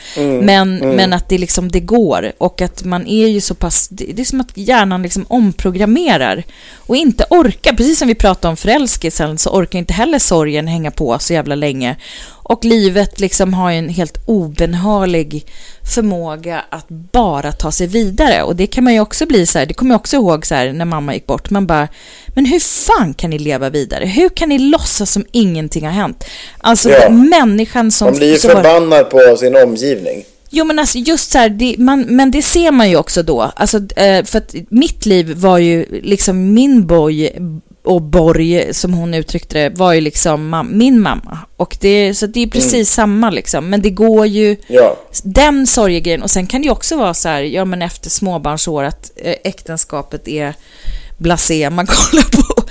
[0.43, 4.05] Men, men att det liksom, det går och att man är ju så pass, det,
[4.05, 6.45] det är som att hjärnan liksom omprogrammerar
[6.77, 10.91] och inte orkar, precis som vi pratade om förälskelsen så orkar inte heller sorgen hänga
[10.91, 11.97] på så jävla länge.
[12.53, 15.47] Och livet liksom har ju en helt obenhörlig
[15.95, 18.43] förmåga att bara ta sig vidare.
[18.43, 20.55] Och det kan man ju också bli så här, det kommer jag också ihåg så
[20.55, 21.51] här när mamma gick bort.
[21.51, 21.89] Man bara,
[22.35, 24.05] men hur fan kan ni leva vidare?
[24.05, 26.25] Hur kan ni låtsas som ingenting har hänt?
[26.59, 27.09] Alltså Ja.
[27.11, 28.07] människan som...
[28.07, 30.25] Man blir ju förbannad på sin omgivning.
[30.51, 33.41] Jo men alltså just så här, det, man, men det ser man ju också då.
[33.57, 37.33] Alltså, eh, för att mitt liv var ju liksom min boj
[37.85, 41.39] och borg, som hon uttryckte det, var ju liksom mam- min mamma.
[41.57, 43.69] Och det, så det är precis samma liksom.
[43.71, 44.97] Men det går ju, Ja.
[45.25, 46.23] den sorgegrejen.
[46.23, 49.35] Och sen kan det ju också vara så här, ja men efter småbarnsår att eh,
[49.45, 50.55] äktenskapet är
[51.19, 51.71] blasé.
[51.71, 52.63] Man kollar på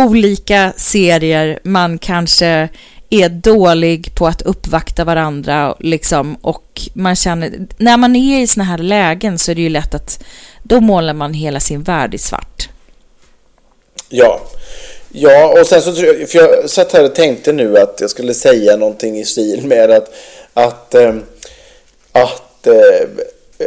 [0.00, 2.68] olika serier, man kanske
[3.10, 8.64] är dålig på att uppvakta varandra liksom och man känner, när man är i såna
[8.64, 10.24] här lägen så är det ju lätt att
[10.62, 12.68] då målar man hela sin värld i svart.
[14.08, 14.40] Ja.
[15.08, 18.10] Ja, och sen så tror jag, för jag satt här och tänkte nu att jag
[18.10, 20.10] skulle säga någonting i stil med att,
[20.54, 21.14] att, eh,
[22.12, 23.08] att eh,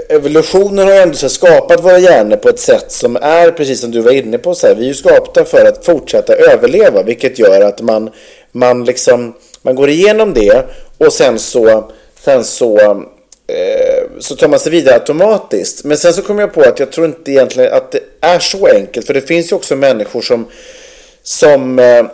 [0.10, 4.02] evolutionen har ändå så skapat våra hjärnor på ett sätt som är, precis som du
[4.02, 7.62] var inne på, så här, vi är ju skapta för att fortsätta överleva, vilket gör
[7.62, 8.10] att man,
[8.52, 10.66] man liksom, man går igenom det
[10.98, 11.92] och sen så,
[12.24, 13.04] sen så
[13.50, 15.84] Eh, så tar man sig vidare automatiskt.
[15.84, 18.68] Men sen så kom jag på att jag tror inte egentligen att det är så
[18.68, 19.08] enkelt.
[19.08, 20.48] För det finns ju också människor som,
[21.24, 22.06] som äh,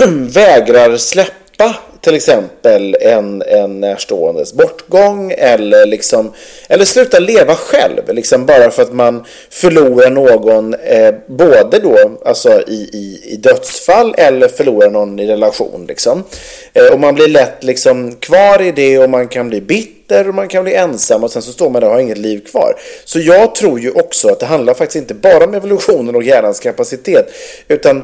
[0.08, 1.74] vägrar släppa
[2.04, 6.32] till exempel en, en närståendes bortgång eller, liksom,
[6.68, 8.14] eller sluta leva själv.
[8.14, 14.14] Liksom bara för att man förlorar någon eh, både då alltså i, i, i dödsfall
[14.18, 15.86] eller förlorar någon i relation.
[15.88, 16.24] Liksom.
[16.72, 20.34] Eh, och man blir lätt liksom kvar i det och man kan bli bitter och
[20.34, 22.74] man kan bli ensam och sen så står man där och har inget liv kvar.
[23.04, 26.60] Så jag tror ju också att det handlar faktiskt inte bara om evolutionen och hjärnans
[26.60, 27.34] kapacitet
[27.68, 28.02] utan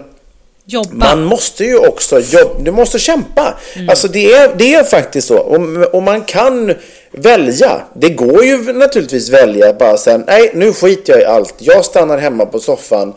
[0.64, 0.88] Jobba.
[0.92, 3.59] man måste ju också jobba, du måste kämpa.
[3.88, 5.38] Alltså det är, det är faktiskt så.
[5.38, 6.74] Och, och man kan
[7.11, 7.82] välja.
[7.94, 11.55] Det går ju naturligtvis välja bara sen, nej nu skiter jag i allt.
[11.59, 13.14] Jag stannar hemma på soffan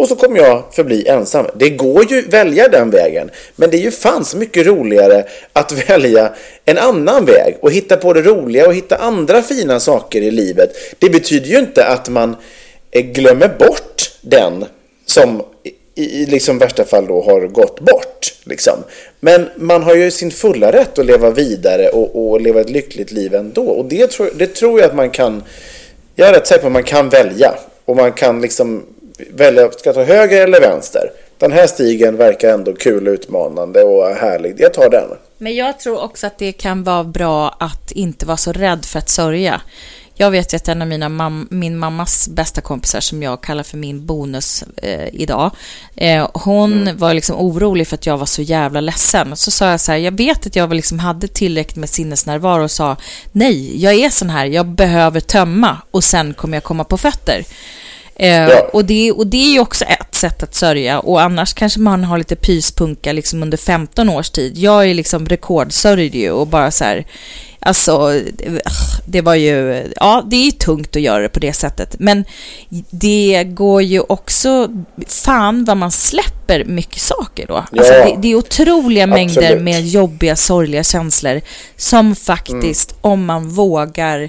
[0.00, 1.46] och så kommer jag förbli ensam.
[1.54, 3.30] Det går ju att välja den vägen.
[3.56, 6.32] Men det är ju fan så mycket roligare att välja
[6.64, 10.70] en annan väg och hitta på det roliga och hitta andra fina saker i livet.
[10.98, 12.36] Det betyder ju inte att man
[12.90, 14.64] eh, glömmer bort den
[15.06, 15.42] som
[15.94, 18.34] i, i liksom värsta fall då har gått bort.
[18.44, 18.84] Liksom.
[19.20, 23.12] Men man har ju sin fulla rätt att leva vidare och, och leva ett lyckligt
[23.12, 23.64] liv ändå.
[23.64, 25.42] Och det tror, det tror jag att man kan,
[26.14, 27.54] jag är rätt säker på att man kan välja.
[27.84, 28.86] Och man kan liksom
[29.30, 31.10] välja, ska jag ta höger eller vänster?
[31.38, 34.54] Den här stigen verkar ändå kul, utmanande och härlig.
[34.58, 35.08] Jag tar den.
[35.38, 38.98] Men jag tror också att det kan vara bra att inte vara så rädd för
[38.98, 39.60] att sörja.
[40.20, 43.62] Jag vet ju att en av mina mam min mammas bästa kompisar som jag kallar
[43.62, 45.50] för min bonus eh, idag,
[45.96, 49.36] eh, hon var liksom orolig för att jag var så jävla ledsen.
[49.36, 52.70] Så sa jag så här, jag vet att jag liksom hade tillräckligt med sinnesnärvaro och
[52.70, 52.96] sa
[53.32, 57.44] nej, jag är sån här, jag behöver tömma och sen kommer jag komma på fötter.
[58.22, 58.68] Eh, Ja.
[58.72, 62.04] och, det, och det är ju också ett sätt att sörja och annars kanske man
[62.04, 64.58] har lite pyspunka liksom under 15 års tid.
[64.58, 67.06] Jag är liksom rekordsörjd ju och bara så här,
[67.60, 68.20] alltså
[69.06, 71.96] det- var ju, ja det är tungt att göra det på det sättet.
[71.98, 72.24] Men
[72.90, 74.68] det går ju också,
[75.06, 77.56] fan vad man släpper mycket saker då.
[77.56, 78.04] Alltså Ja.
[78.04, 79.62] det, det är otroliga mängder Absolut.
[79.62, 81.40] med jobbiga, sorgliga känslor
[81.76, 84.28] som faktiskt, om man vågar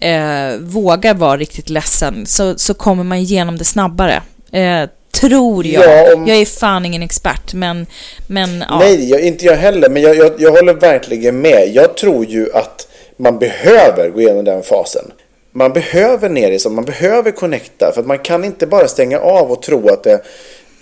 [0.00, 4.22] eh, vågar vara riktigt ledsen så, så kommer man igenom det snabbare.
[4.52, 4.88] Eh,
[5.20, 5.84] tror jag.
[5.84, 7.86] Ja, om- Jag är fan ingen expert, men...
[8.26, 8.78] men ja.
[8.78, 9.88] Nej, jag, inte jag heller.
[9.88, 11.70] Men jag, jag, jag håller verkligen med.
[11.74, 15.12] Jag tror ju att man behöver gå igenom den fasen.
[15.52, 17.92] Man behöver ner i så, man behöver connecta.
[17.94, 20.20] För att man kan inte bara stänga av och tro att det,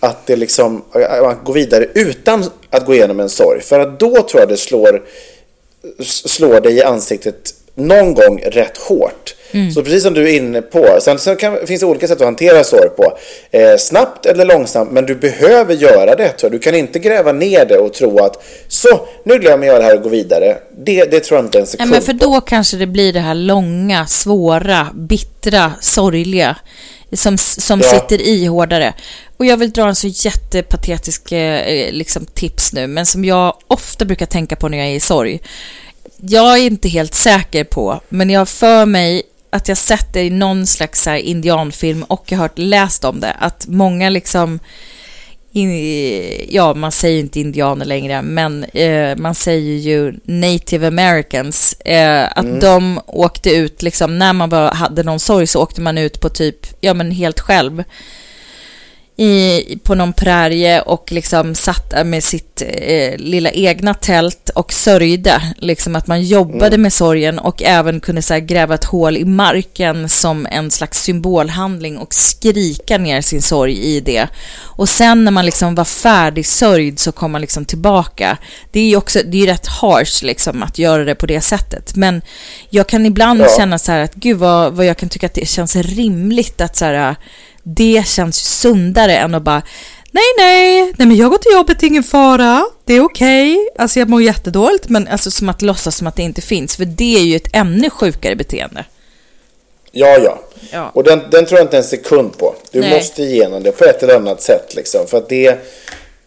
[0.00, 3.60] att det liksom, att går vidare utan att gå igenom en sorg.
[3.60, 5.02] För att då tror jag det slår,
[6.02, 9.34] slår dig i ansiktet någon gång rätt hårt.
[9.74, 10.98] Så precis som du är inne på.
[11.00, 13.18] Sen, sen kan, finns det olika sätt att hantera sorg på.
[13.50, 14.92] Eh, snabbt eller långsamt.
[14.92, 16.28] Men du behöver göra det.
[16.28, 16.52] Tror jag.
[16.52, 19.96] Du kan inte gräva ner det och tro att så, nu glömmer jag det här
[19.96, 20.56] och går vidare.
[20.78, 23.20] Det, det tror jag inte en Nej, sekund men för då kanske det blir det
[23.20, 26.56] här långa, svåra, bittra, sorgliga
[27.12, 27.86] som, som Ja.
[27.86, 28.94] sitter i hårdare.
[29.36, 34.04] Och jag vill dra en så jättepatetisk eh, liksom, tips nu, men som jag ofta
[34.04, 35.40] brukar tänka på när jag är i sorg.
[36.28, 40.30] Jag är inte helt säker på, men jag för mig att jag sett det i
[40.30, 44.60] någon slags här indianfilm och jag har hört läst om det, att många liksom
[45.54, 51.72] in, ja, man säger inte indianer längre, men eh, man säger ju native americans.
[51.72, 55.98] Eh, att de åkte ut, liksom, när man bara hade någon sorg så åkte man
[55.98, 57.84] ut på typ, ja men helt själv.
[59.16, 65.42] I, på någon prärie och liksom satt med sitt eh, lilla egna tält och sörjde.
[65.58, 66.82] Liksom att man jobbade mm.
[66.82, 71.02] med sorgen och även kunde så här, gräva ett hål i marken som en slags
[71.02, 74.28] symbolhandling och skrika ner sin sorg i det.
[74.60, 78.38] Och sen när man liksom var färdig sörjd så kom man liksom tillbaka.
[78.72, 81.96] Det är ju också, det är rätt harsh liksom att göra det på det sättet.
[81.96, 82.22] Men
[82.70, 83.48] jag kan ibland ja.
[83.56, 86.76] känna så här att gud vad, vad jag kan tycka att det känns rimligt att
[86.76, 87.16] så här
[87.64, 89.62] det känns ju sundare än att bara
[90.10, 93.52] Nej, nej, nej men jag går till jobbet, ingen fara, det är okej.
[93.52, 93.68] Okay.
[93.78, 96.84] Alltså jag mår jättedåligt, men alltså som att låtsas som att det inte finns, för
[96.84, 98.84] det är ju ett ännu sjukare beteende.
[99.92, 100.40] Ja, ja.
[100.72, 100.90] ja.
[100.94, 102.54] Och den, den tror jag inte en sekund på.
[102.70, 102.90] Du nej.
[102.90, 105.58] måste igenom det på ett eller annat sätt liksom, för att det,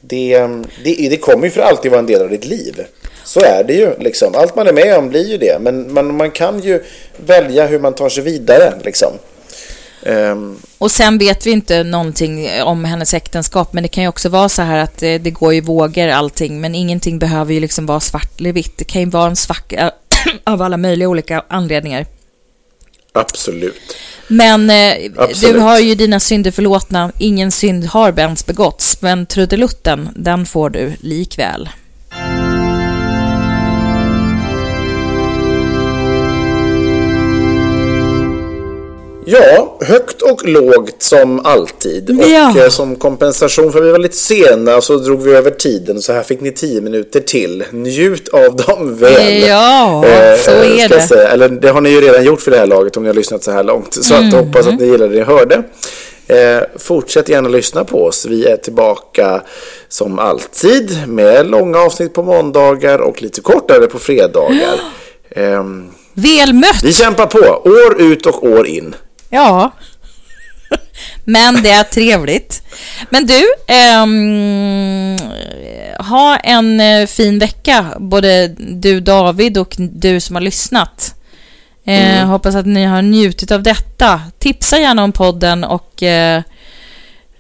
[0.02, 0.40] det,
[0.84, 2.86] det, det kommer ju för alltid vara en del av ditt liv.
[3.24, 4.36] Så är det ju liksom.
[4.36, 6.84] Allt man är med om blir ju det, men man, man kan ju
[7.26, 9.12] välja hur man tar sig vidare liksom.
[10.08, 14.30] Um, och sen vet vi inte någonting om hennes äktenskap, men det kan ju också
[14.30, 17.86] vara så här att det, det går i vågor allting, men ingenting behöver ju liksom
[17.86, 18.78] vara svart eller vitt.
[18.78, 19.92] Det kan ju vara en svacka
[20.44, 22.06] av alla möjliga olika anledningar.
[23.14, 23.96] Absolut.
[24.28, 25.56] Men eh, Absolut.
[25.56, 27.12] du har ju dina synder förlåtna.
[27.18, 31.70] Ingen synd har ens begåtts, men trudelutten, den får du likväl.
[39.30, 42.20] Ja, högt och lågt som alltid.
[42.22, 42.52] Ja.
[42.52, 46.02] Och eh, som kompensation för att vi var lite sena så drog vi över tiden.
[46.02, 47.64] Så här fick ni tio minuter till.
[47.72, 49.42] Njut av dem väl.
[49.48, 51.02] Ja, eh, så är det.
[51.02, 51.28] Säga.
[51.28, 53.44] Eller det har ni ju redan gjort för det här laget om ni har lyssnat
[53.44, 54.04] så här långt.
[54.04, 54.28] Så mm.
[54.28, 55.64] att, hoppas att ni gillade det ni hörde.
[56.28, 58.26] Eh, fortsätt gärna lyssna på oss.
[58.26, 59.42] Vi är tillbaka
[59.90, 64.80] som alltid med långa avsnitt på måndagar och lite kortare på fredagar.
[65.30, 65.64] Eh,
[66.14, 66.84] Väl mött!
[66.84, 68.96] Vi kämpar på, år ut och år in.
[69.30, 69.72] Ja,
[71.24, 72.64] men det är trevligt.
[73.10, 73.44] Men du,
[74.04, 75.18] um,
[76.06, 81.16] ha en eh, fin vecka, både du David och du som har lyssnat.
[81.86, 82.30] Eh, mm.
[82.30, 84.22] hoppas att ni har njutit av detta.
[84.40, 86.42] Tipsa gärna om podden och uh,